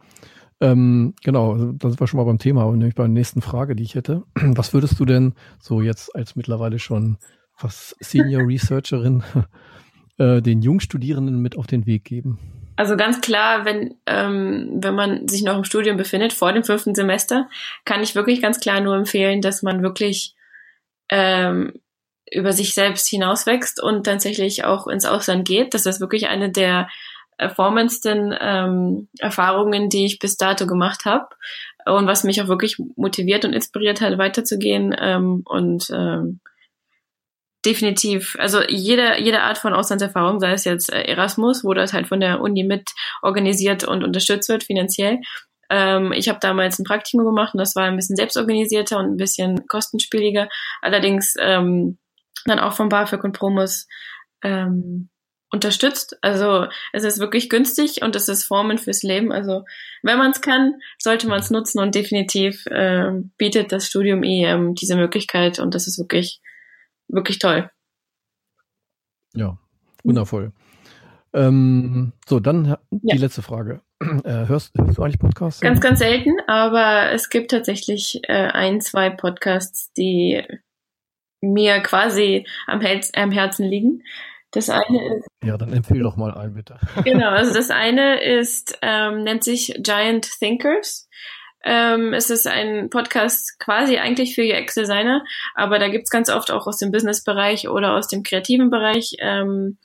Ähm, 0.61 1.15
genau, 1.25 1.55
also 1.55 1.73
da 1.73 1.89
sind 1.89 1.99
wir 1.99 2.07
schon 2.07 2.19
mal 2.19 2.27
beim 2.27 2.39
Thema 2.39 2.63
und 2.63 2.79
nämlich 2.79 2.95
bei 2.95 3.03
der 3.03 3.09
nächsten 3.09 3.43
Frage, 3.43 3.75
die 3.75 3.83
ich 3.83 3.97
hätte. 3.97 4.23
Was 4.37 4.73
würdest 4.73 5.01
du 5.01 5.05
denn 5.05 5.35
so 5.59 5.83
jetzt 5.83 6.15
als 6.15 6.37
mittlerweile 6.37 6.79
schon 6.79 7.19
fast 7.57 7.97
Senior 7.99 8.47
Researcherin 8.47 9.25
äh, 10.19 10.41
den 10.43 10.63
Jungstudierenden 10.63 11.41
mit 11.41 11.57
auf 11.57 11.67
den 11.67 11.87
Weg 11.87 12.05
geben? 12.05 12.39
Also 12.77 12.97
ganz 12.97 13.21
klar, 13.21 13.65
wenn, 13.65 13.95
ähm, 14.07 14.79
wenn 14.83 14.95
man 14.95 15.29
sich 15.29 15.43
noch 15.43 15.57
im 15.57 15.65
Studium 15.65 15.97
befindet, 15.97 16.33
vor 16.33 16.53
dem 16.53 16.65
fünften 16.65 16.95
Semester, 16.95 17.49
kann 17.85 18.03
ich 18.03 18.15
wirklich 18.15 18.41
ganz 18.41 18.61
klar 18.61 18.81
nur 18.81 18.97
empfehlen, 18.97 19.41
dass 19.41 19.63
man 19.63 19.83
wirklich 19.83 20.35
ähm, 21.11 21.75
über 22.31 22.53
sich 22.53 22.75
selbst 22.75 23.09
hinauswächst 23.09 23.83
und 23.83 24.05
tatsächlich 24.05 24.65
auch 24.65 24.87
ins 24.87 25.05
Ausland 25.05 25.47
geht. 25.47 25.75
Das 25.75 25.87
ist 25.87 26.01
wirklich 26.01 26.29
eine 26.29 26.51
der 26.51 26.89
erformendsten 27.37 28.35
ähm, 28.41 29.09
Erfahrungen, 29.19 29.89
die 29.89 30.07
ich 30.07 30.19
bis 30.19 30.37
dato 30.37 30.67
gemacht 30.67 31.05
habe 31.05 31.29
und 31.87 32.07
was 32.07 32.25
mich 32.25 32.41
auch 32.41 32.49
wirklich 32.49 32.79
motiviert 32.97 33.45
und 33.45 33.53
inspiriert 33.53 34.01
hat, 34.01 34.17
weiterzugehen 34.19 34.95
ähm, 34.99 35.43
und 35.45 35.91
ähm, 35.93 36.41
definitiv, 37.65 38.37
also 38.39 38.61
jede, 38.69 39.21
jede 39.21 39.43
Art 39.43 39.59
von 39.59 39.73
Auslandserfahrung, 39.73 40.41
sei 40.41 40.53
es 40.53 40.65
jetzt 40.65 40.93
äh, 40.93 41.03
Erasmus, 41.03 41.65
wo 41.65 41.75
das 41.75 41.93
halt 41.93 42.07
von 42.07 42.21
der 42.21 42.41
Uni 42.41 42.65
mit 42.65 42.91
organisiert 43.23 43.85
und 43.85 44.03
unterstützt 44.05 44.49
wird 44.49 44.65
finanziell. 44.65 45.21
Ähm, 45.71 46.13
ich 46.13 46.29
habe 46.29 46.39
damals 46.41 46.79
ein 46.79 46.85
Praktikum 46.85 47.25
gemacht 47.25 47.55
und 47.55 47.59
das 47.59 47.75
war 47.77 47.85
ein 47.85 47.97
bisschen 47.97 48.17
selbstorganisierter 48.17 48.99
und 48.99 49.13
ein 49.13 49.17
bisschen 49.17 49.67
kostenspieliger. 49.69 50.49
Allerdings 50.81 51.35
ähm, 51.39 51.99
dann 52.45 52.59
auch 52.59 52.75
von 52.75 52.89
BAföG 52.89 53.23
und 53.25 53.33
Promos 53.33 53.87
ähm, 54.43 55.09
unterstützt. 55.53 56.17
Also 56.23 56.67
es 56.93 57.05
ist 57.05 57.21
wirklich 57.21 57.49
günstig 57.49 58.03
und 58.03 58.17
es 58.17 58.29
ist 58.29 58.45
Formen 58.45 58.79
fürs 58.79 59.03
Leben. 59.03 59.33
Also 59.33 59.65
wenn 60.03 60.19
man 60.19 60.31
es 60.31 60.41
kann, 60.41 60.75
sollte 60.99 61.29
man 61.29 61.41
es 61.41 61.51
nutzen 61.51 61.79
und 61.79 61.95
definitiv 61.95 62.67
äh, 62.67 63.13
bietet 63.37 63.71
das 63.71 63.87
Studium 63.87 64.23
EM 64.25 64.75
diese 64.75 64.97
Möglichkeit 64.97 65.59
und 65.59 65.75
das 65.75 65.87
ist 65.87 65.99
wirklich, 65.99 66.41
wirklich 67.13 67.39
toll. 67.39 67.71
Ja, 69.35 69.59
wundervoll. 70.03 70.53
Ähm, 71.35 72.13
so, 72.27 72.41
dann 72.41 72.77
die 72.91 73.15
ja. 73.15 73.21
letzte 73.21 73.43
Frage. 73.43 73.81
Äh, 74.25 74.49
hörst, 74.49 74.73
hörst, 74.77 74.99
du 74.99 75.03
eigentlich 75.05 75.21
Podcasts? 75.21 75.61
Ganz, 75.61 75.81
ganz 75.81 76.01
selten, 76.01 76.33
aber 76.49 77.13
es 77.13 77.31
gibt 77.31 77.53
tatsächlich 77.53 78.21
äh, 78.25 78.49
ein, 78.49 78.81
zwei 78.81 79.11
Podcasts, 79.11 79.93
die 79.93 80.43
mir 81.41 81.79
quasi 81.81 82.45
am, 82.67 82.81
Herz, 82.81 83.13
am 83.15 83.31
Herzen 83.31 83.65
liegen. 83.65 84.03
Das 84.51 84.69
eine 84.69 85.17
ist. 85.17 85.29
Ja, 85.45 85.57
dann 85.57 85.73
empfehle 85.73 86.03
doch 86.03 86.17
mal 86.17 86.35
einen, 86.35 86.55
bitte. 86.55 86.81
genau, 87.05 87.29
also 87.31 87.55
das 87.55 87.71
eine 87.71 88.21
ist, 88.21 88.77
ähm, 88.83 89.23
nennt 89.23 89.45
sich 89.45 89.73
Giant 89.79 90.29
Thinkers. 90.39 91.09
Ähm, 91.65 92.13
es 92.13 92.31
ist 92.31 92.47
ein 92.47 92.91
Podcast 92.91 93.59
quasi 93.59 93.99
eigentlich 93.99 94.35
für 94.35 94.43
UX-Designer, 94.43 95.25
aber 95.55 95.79
da 95.79 95.89
gibt's 95.89 96.11
ganz 96.11 96.29
oft 96.31 96.51
auch 96.51 96.67
aus 96.67 96.79
dem 96.79 96.91
Business-Bereich 96.91 97.69
oder 97.69 97.95
aus 97.95 98.09
dem 98.09 98.23
kreativen 98.23 98.71
Bereich 98.71 99.17
ähm, 99.19 99.79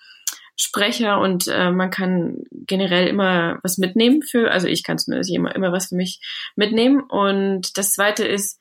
Sprecher 0.59 1.19
und 1.19 1.47
äh, 1.47 1.69
man 1.69 1.91
kann 1.91 2.43
generell 2.51 3.07
immer 3.07 3.59
was 3.61 3.77
mitnehmen 3.77 4.23
für, 4.23 4.49
also 4.49 4.67
ich 4.67 4.83
kann 4.83 4.97
zumindest 4.97 5.31
immer, 5.31 5.53
immer 5.55 5.71
was 5.71 5.89
für 5.89 5.95
mich 5.95 6.19
mitnehmen. 6.55 6.99
Und 7.01 7.77
das 7.77 7.91
zweite 7.91 8.25
ist 8.25 8.59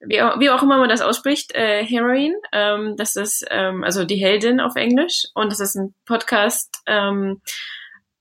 wie, 0.00 0.16
wie 0.16 0.50
auch 0.50 0.62
immer 0.62 0.78
man 0.78 0.88
das 0.88 1.00
ausspricht, 1.00 1.54
äh, 1.54 1.84
Heroine. 1.84 2.34
Ähm, 2.52 2.96
das 2.96 3.16
ist 3.16 3.46
ähm, 3.50 3.82
also 3.84 4.04
die 4.04 4.16
Heldin 4.16 4.60
auf 4.60 4.76
Englisch 4.76 5.26
und 5.34 5.50
das 5.50 5.60
ist 5.60 5.74
ein 5.74 5.94
Podcast, 6.04 6.82
ähm, 6.86 7.40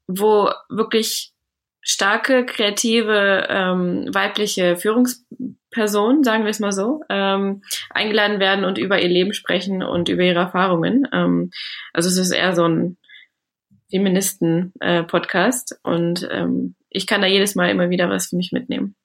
wo 0.08 0.52
wirklich 0.70 1.34
starke, 1.82 2.46
kreative, 2.46 3.48
ähm, 3.50 4.08
weibliche 4.14 4.78
Führungspersonen, 4.78 6.24
sagen 6.24 6.44
wir 6.44 6.52
es 6.52 6.60
mal 6.60 6.72
so, 6.72 7.02
ähm, 7.10 7.64
eingeladen 7.90 8.40
werden 8.40 8.66
und 8.66 8.78
über 8.78 9.02
ihr 9.02 9.10
Leben 9.10 9.34
sprechen 9.34 9.84
und 9.84 10.10
über 10.10 10.24
ihre 10.24 10.40
Erfahrungen. 10.40 11.08
Ähm, 11.12 11.52
also 11.94 12.10
es 12.10 12.18
ist 12.18 12.32
eher 12.32 12.56
so 12.56 12.66
ein 12.66 12.98
Feministen-Podcast 13.90 15.72
äh, 15.72 15.90
und 15.90 16.28
ähm, 16.32 16.76
ich 16.90 17.08
kann 17.08 17.22
da 17.22 17.28
jedes 17.28 17.56
Mal 17.56 17.70
immer 17.70 17.90
wieder 17.90 18.10
was 18.10 18.28
für 18.28 18.36
mich 18.36 18.52
mitnehmen. 18.52 18.96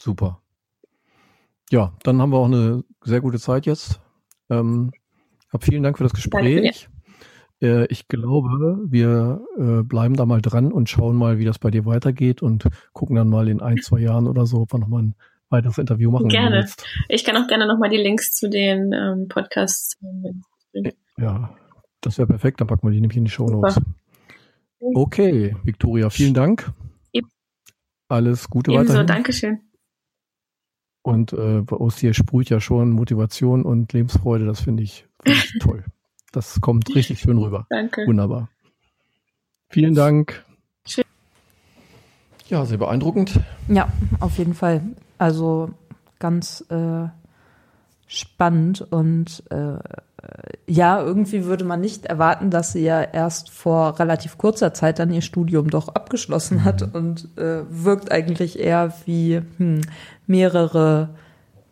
Super. 0.00 0.40
Ja, 1.70 1.94
dann 2.02 2.20
haben 2.20 2.30
wir 2.30 2.38
auch 2.38 2.46
eine 2.46 2.84
sehr 3.02 3.20
gute 3.20 3.38
Zeit 3.38 3.66
jetzt. 3.66 4.00
Ähm, 4.50 4.92
hab 5.50 5.64
vielen 5.64 5.82
Dank 5.82 5.98
für 5.98 6.04
das 6.04 6.12
Gespräch. 6.12 6.88
Äh, 7.64 7.86
ich 7.86 8.08
glaube, 8.08 8.78
wir 8.86 9.40
äh, 9.56 9.82
bleiben 9.82 10.16
da 10.16 10.26
mal 10.26 10.42
dran 10.42 10.70
und 10.70 10.90
schauen 10.90 11.16
mal, 11.16 11.38
wie 11.38 11.46
das 11.46 11.58
bei 11.58 11.70
dir 11.70 11.86
weitergeht 11.86 12.42
und 12.42 12.68
gucken 12.92 13.16
dann 13.16 13.28
mal 13.28 13.48
in 13.48 13.62
ein, 13.62 13.78
zwei 13.78 14.00
Jahren 14.00 14.26
oder 14.28 14.44
so, 14.44 14.58
ob 14.58 14.72
wir 14.74 14.78
nochmal 14.78 15.04
ein 15.04 15.14
weiteres 15.48 15.78
Interview 15.78 16.10
machen. 16.10 16.28
Gerne. 16.28 16.68
Ich 17.08 17.24
kann 17.24 17.36
auch 17.36 17.48
gerne 17.48 17.66
nochmal 17.66 17.88
die 17.88 17.96
Links 17.96 18.32
zu 18.32 18.50
den 18.50 18.92
ähm, 18.92 19.28
Podcasts. 19.28 19.96
Ja, 21.16 21.54
das 22.02 22.18
wäre 22.18 22.26
perfekt. 22.26 22.60
Dann 22.60 22.66
packen 22.66 22.86
wir 22.86 22.92
die 22.92 23.00
nämlich 23.00 23.16
in 23.16 23.24
die 23.24 23.30
Show 23.30 23.46
Notes. 23.46 23.80
Okay, 24.78 25.56
Victoria, 25.64 26.10
vielen 26.10 26.34
Dank. 26.34 26.70
Alles 28.08 28.50
Gute 28.50 28.70
Ebenso, 28.70 28.90
weiterhin. 28.90 29.06
Dankeschön. 29.06 29.60
Und 31.02 31.32
äh, 31.32 31.62
aus 31.70 31.96
dir 31.96 32.12
sprüht 32.12 32.50
ja 32.50 32.60
schon 32.60 32.90
Motivation 32.90 33.64
und 33.64 33.92
Lebensfreude. 33.92 34.44
Das 34.44 34.60
finde 34.60 34.82
ich, 34.82 35.06
find 35.24 35.36
ich 35.36 35.58
toll. 35.60 35.84
Das 36.34 36.60
kommt 36.60 36.92
richtig 36.96 37.20
schön 37.20 37.38
rüber. 37.38 37.66
Danke. 37.70 38.04
Wunderbar. 38.06 38.48
Vielen 39.68 39.94
Dank. 39.94 40.44
Schön. 40.84 41.04
Ja, 42.48 42.64
sehr 42.66 42.78
beeindruckend. 42.78 43.38
Ja, 43.68 43.88
auf 44.18 44.36
jeden 44.38 44.54
Fall. 44.54 44.82
Also 45.16 45.70
ganz 46.18 46.64
äh, 46.70 47.06
spannend 48.08 48.80
und 48.90 49.44
äh, 49.50 49.78
ja, 50.66 51.00
irgendwie 51.00 51.44
würde 51.44 51.64
man 51.64 51.80
nicht 51.80 52.06
erwarten, 52.06 52.50
dass 52.50 52.72
sie 52.72 52.82
ja 52.82 53.00
erst 53.00 53.50
vor 53.50 54.00
relativ 54.00 54.36
kurzer 54.36 54.74
Zeit 54.74 54.98
dann 54.98 55.12
ihr 55.12 55.22
Studium 55.22 55.70
doch 55.70 55.88
abgeschlossen 55.88 56.64
hat 56.64 56.94
und 56.94 57.28
äh, 57.38 57.62
wirkt 57.68 58.10
eigentlich 58.10 58.58
eher 58.58 58.92
wie 59.04 59.40
hm, 59.58 59.82
mehrere 60.26 61.10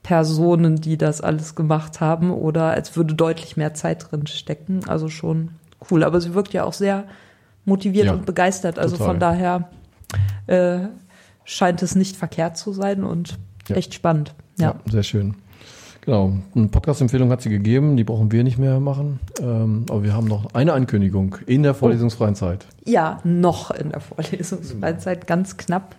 Personen, 0.02 0.80
die 0.80 0.96
das 0.98 1.20
alles 1.20 1.54
gemacht 1.54 2.00
haben 2.00 2.30
oder 2.30 2.70
als 2.72 2.96
würde 2.96 3.14
deutlich 3.14 3.56
mehr 3.56 3.74
Zeit 3.74 4.10
drin 4.10 4.26
stecken. 4.26 4.80
Also 4.88 5.08
schon 5.08 5.50
cool. 5.90 6.02
Aber 6.04 6.20
sie 6.20 6.34
wirkt 6.34 6.52
ja 6.52 6.64
auch 6.64 6.72
sehr 6.72 7.04
motiviert 7.64 8.06
Ja, 8.06 8.12
und 8.14 8.26
begeistert. 8.26 8.78
Also 8.78 8.96
total. 8.96 9.10
von 9.12 9.20
daher 9.20 9.68
äh, 10.48 10.88
scheint 11.44 11.82
es 11.82 11.94
nicht 11.94 12.16
verkehrt 12.16 12.56
zu 12.56 12.72
sein 12.72 13.04
und 13.04 13.38
Ja. 13.68 13.76
echt 13.76 13.94
spannend. 13.94 14.34
Ja. 14.58 14.74
sehr 14.90 15.02
schön. 15.04 15.34
Genau. 16.04 16.32
Eine 16.56 16.66
Podcast-Empfehlung 16.66 17.30
hat 17.30 17.42
sie 17.42 17.48
gegeben, 17.48 17.96
die 17.96 18.02
brauchen 18.02 18.32
wir 18.32 18.42
nicht 18.42 18.58
mehr 18.58 18.80
machen. 18.80 19.20
Ähm, 19.40 19.86
aber 19.88 20.02
wir 20.02 20.14
haben 20.14 20.26
noch 20.26 20.52
eine 20.52 20.72
Ankündigung 20.72 21.36
in 21.46 21.62
der 21.62 21.74
vorlesungsfreien 21.74 22.34
Zeit. 22.34 22.66
Ja, 22.84 23.20
noch 23.22 23.70
in 23.70 23.90
der 23.90 24.00
Vorlesungsfreizeit, 24.00 25.28
ganz 25.28 25.56
knapp. 25.56 25.94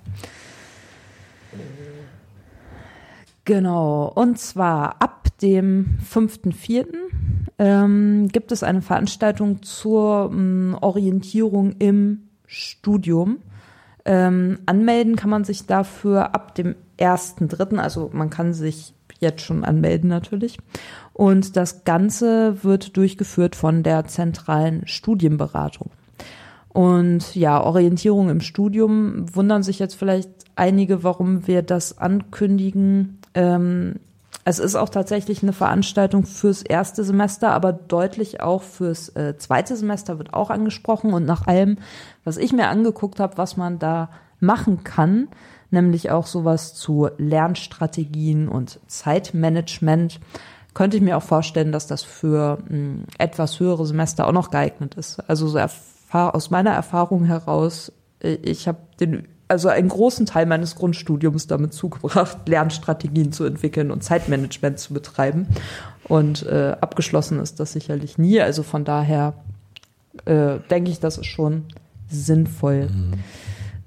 Genau, 3.46 4.12
und 4.16 4.40
zwar 4.40 5.02
ab 5.02 5.28
dem 5.42 5.98
5.4. 6.10 6.86
Ähm, 7.60 8.30
gibt 8.32 8.52
es 8.52 8.64
eine 8.64 8.82
Veranstaltung 8.82 9.62
zur 9.62 10.32
ähm, 10.32 10.78
Orientierung 10.80 11.74
im 11.80 12.30
Studium. 12.46 13.40
Ähm, 14.06 14.60
anmelden 14.66 15.16
kann 15.16 15.30
man 15.30 15.44
sich 15.44 15.66
dafür 15.66 16.34
ab 16.34 16.56
dem 16.56 16.76
1.3., 17.00 17.78
also 17.78 18.10
man 18.14 18.30
kann 18.30 18.54
sich 18.54 18.94
jetzt 19.20 19.42
schon 19.42 19.64
anmelden 19.64 20.10
natürlich. 20.10 20.58
Und 21.14 21.58
das 21.58 21.84
Ganze 21.84 22.64
wird 22.64 22.98
durchgeführt 22.98 23.56
von 23.56 23.84
der 23.84 24.06
zentralen 24.06 24.88
Studienberatung. 24.88 25.92
Und 26.70 27.36
ja, 27.36 27.62
Orientierung 27.64 28.30
im 28.30 28.42
Studium 28.42 29.26
wundern 29.36 29.64
sich 29.64 29.80
jetzt 29.80 29.96
vielleicht 29.96 30.30
einige, 30.56 31.04
warum 31.04 31.48
wir 31.48 31.62
das 31.62 31.98
ankündigen. 31.98 33.20
Ähm, 33.34 34.00
es 34.46 34.60
ist 34.60 34.76
auch 34.76 34.90
tatsächlich 34.90 35.42
eine 35.42 35.54
Veranstaltung 35.54 36.26
fürs 36.26 36.64
erste 36.64 37.04
Semester, 37.04 37.52
aber 37.52 37.72
deutlich 37.72 38.42
auch 38.42 38.62
fürs 38.62 39.10
äh, 39.10 39.38
zweite 39.38 39.76
Semester 39.78 40.18
wird 40.18 40.34
auch 40.34 40.50
angesprochen. 40.50 41.14
Und 41.14 41.26
nach 41.26 41.48
allem, 41.48 41.78
was 42.24 42.38
ich 42.38 42.52
mir 42.52 42.68
angeguckt 42.68 43.20
habe, 43.20 43.38
was 43.38 43.56
man 43.56 43.80
da 43.80 44.10
machen 44.40 44.84
kann, 44.84 45.30
nämlich 45.72 46.12
auch 46.12 46.28
sowas 46.28 46.74
zu 46.74 47.10
Lernstrategien 47.18 48.50
und 48.50 48.80
Zeitmanagement, 48.88 50.20
könnte 50.74 50.98
ich 50.98 51.04
mir 51.04 51.18
auch 51.18 51.24
vorstellen, 51.24 51.72
dass 51.72 51.88
das 51.88 52.04
für 52.04 52.60
mh, 52.68 53.06
etwas 53.20 53.60
höhere 53.60 53.86
Semester 53.86 54.28
auch 54.28 54.34
noch 54.34 54.52
geeignet 54.52 54.96
ist. 54.96 55.20
Also 55.30 55.48
so 55.48 55.60
aus 56.12 56.50
meiner 56.50 56.72
Erfahrung 56.72 57.24
heraus, 57.26 57.94
äh, 58.20 58.34
ich 58.44 58.68
habe 58.68 58.80
den 59.00 59.28
also 59.48 59.68
einen 59.70 59.90
großen 59.90 60.26
Teil 60.26 60.46
meines 60.46 60.76
Grundstudiums 60.76 61.48
damit 61.48 61.74
zugebracht, 61.74 62.38
Lernstrategien 62.48 63.32
zu 63.32 63.44
entwickeln 63.46 63.92
und 63.92 64.04
Zeitmanagement 64.04 64.80
zu 64.80 64.94
betreiben. 64.94 65.48
Und 66.06 66.44
äh, 66.46 66.76
abgeschlossen 66.82 67.40
ist 67.40 67.60
das 67.60 67.74
sicherlich 67.74 68.18
nie. 68.18 68.42
Also 68.42 68.64
von 68.64 68.84
daher 68.86 69.34
äh, 70.26 70.60
denke 70.70 70.92
ich, 70.92 71.00
das 71.00 71.18
ist 71.18 71.26
schon 71.28 71.64
sinnvoll. 72.10 72.90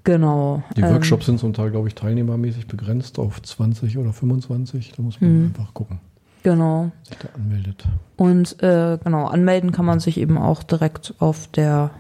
Genau. 0.05 0.63
Die 0.77 0.83
Ähm, 0.83 0.93
Workshops 0.95 1.27
sind 1.27 1.41
zum 1.41 1.53
Teil, 1.53 1.71
glaube 1.71 1.89
ich, 1.89 1.95
teilnehmermäßig 1.95 2.67
begrenzt 2.69 3.19
auf 3.19 3.43
20 3.43 3.99
oder 3.99 4.13
25. 4.13 4.93
Da 4.97 5.03
muss 5.03 5.21
man 5.21 5.39
Mhm. 5.41 5.47
einfach 5.57 5.75
gucken, 5.75 5.99
Genau. 6.43 6.91
sich 7.03 7.19
da 7.19 7.29
anmeldet. 7.35 7.85
Und 8.17 8.63
äh, 8.63 8.99
genau, 9.03 9.27
anmelden 9.27 9.73
kann 9.73 9.85
man 9.85 9.99
sich 10.01 10.19
eben 10.19 10.39
auch 10.39 10.63
direkt 10.63 11.15
auf 11.19 11.49
der 11.49 11.91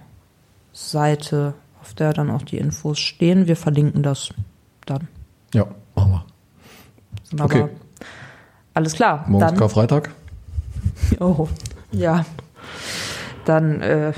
Seite, 0.72 1.54
auf 1.86 1.94
der 1.94 2.12
dann 2.12 2.30
auch 2.30 2.42
die 2.42 2.58
Infos 2.58 2.98
stehen. 2.98 3.46
Wir 3.46 3.56
verlinken 3.56 4.02
das 4.02 4.30
dann. 4.86 5.06
Ja, 5.54 5.66
machen 5.94 6.12
wir. 6.12 6.24
Wunderbar. 7.30 7.62
Okay. 7.64 7.76
Alles 8.74 8.94
klar. 8.94 9.24
Morgen 9.28 9.46
ist 9.46 9.56
Karfreitag. 9.56 10.10
oh, 11.20 11.48
ja. 11.92 12.26
Dann, 13.44 13.80
äh, 13.80 14.12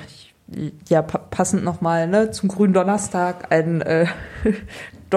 ja, 0.88 1.02
pa 1.02 1.18
passend 1.18 1.62
nochmal 1.62 2.08
ne, 2.08 2.30
zum 2.30 2.48
grünen 2.48 2.72
Donnerstag 2.72 3.52
ein 3.52 3.82
äh, 3.82 4.06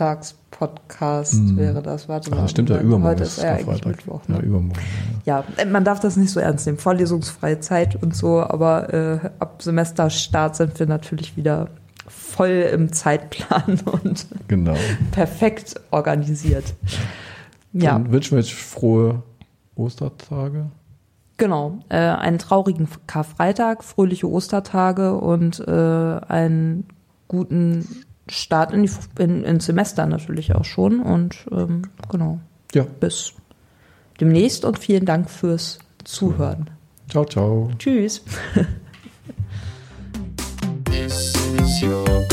Donnerstags-Podcast 0.00 1.34
Mhm. 1.34 1.56
wäre 1.56 1.82
das. 1.82 2.08
Warte 2.08 2.32
Ah, 2.32 2.36
mal. 2.36 2.42
das 2.42 2.50
stimmt 2.52 2.70
ja 2.70 2.78
übermorgen. 2.80 3.04
Heute 3.04 3.22
ist 3.24 3.38
ist 3.38 3.44
ja 3.44 3.54
eigentlich. 3.54 3.84
Mittwoch. 3.84 4.20
Ja, 4.28 4.36
Ne? 4.36 4.42
übermorgen. 4.42 4.80
Ja. 5.24 5.44
Ja, 5.58 5.64
man 5.66 5.84
darf 5.84 6.00
das 6.00 6.16
nicht 6.16 6.30
so 6.30 6.40
ernst 6.40 6.66
nehmen. 6.66 6.78
Vorlesungsfreie 6.78 7.60
Zeit 7.60 8.02
und 8.02 8.14
so, 8.16 8.40
aber 8.42 8.92
äh, 8.92 9.30
ab 9.38 9.62
Semesterstart 9.62 10.56
sind 10.56 10.78
wir 10.78 10.86
natürlich 10.86 11.36
wieder 11.36 11.68
voll 12.08 12.68
im 12.72 12.92
Zeitplan 12.92 13.80
und 14.04 14.26
Genau. 14.48 14.74
perfekt 15.12 15.74
organisiert. 15.90 16.74
Ja, 17.72 17.92
Dann 17.92 18.10
wünschen 18.10 18.32
wir 18.36 18.40
jetzt 18.42 18.52
frohe 18.52 19.22
Ostertage. 19.76 20.66
genau. 21.36 21.78
Äh, 21.88 21.96
einen 21.98 22.38
traurigen 22.38 22.88
Karfreitag, 23.06 23.84
fröhliche 23.84 24.28
Ostertage 24.28 25.14
und 25.14 25.60
äh, 25.60 25.70
einen 26.28 26.86
guten 27.28 27.86
Start 28.30 28.72
in 28.72 28.82
die, 28.84 28.90
in, 29.18 29.44
ins 29.44 29.66
Semester 29.66 30.06
natürlich 30.06 30.54
auch 30.54 30.64
schon. 30.64 31.00
Und 31.00 31.46
ähm, 31.52 31.82
genau, 32.10 32.38
Ja, 32.74 32.84
bis 33.00 33.32
demnächst 34.20 34.64
und 34.64 34.78
vielen 34.78 35.04
Dank 35.06 35.30
fürs 35.30 35.78
Zuhören. 36.04 36.70
ciao, 37.08 37.24
ciao. 37.24 37.70
Tschüss. 37.78 38.22
This 40.84 41.34
is 41.58 41.82
your 41.82 42.29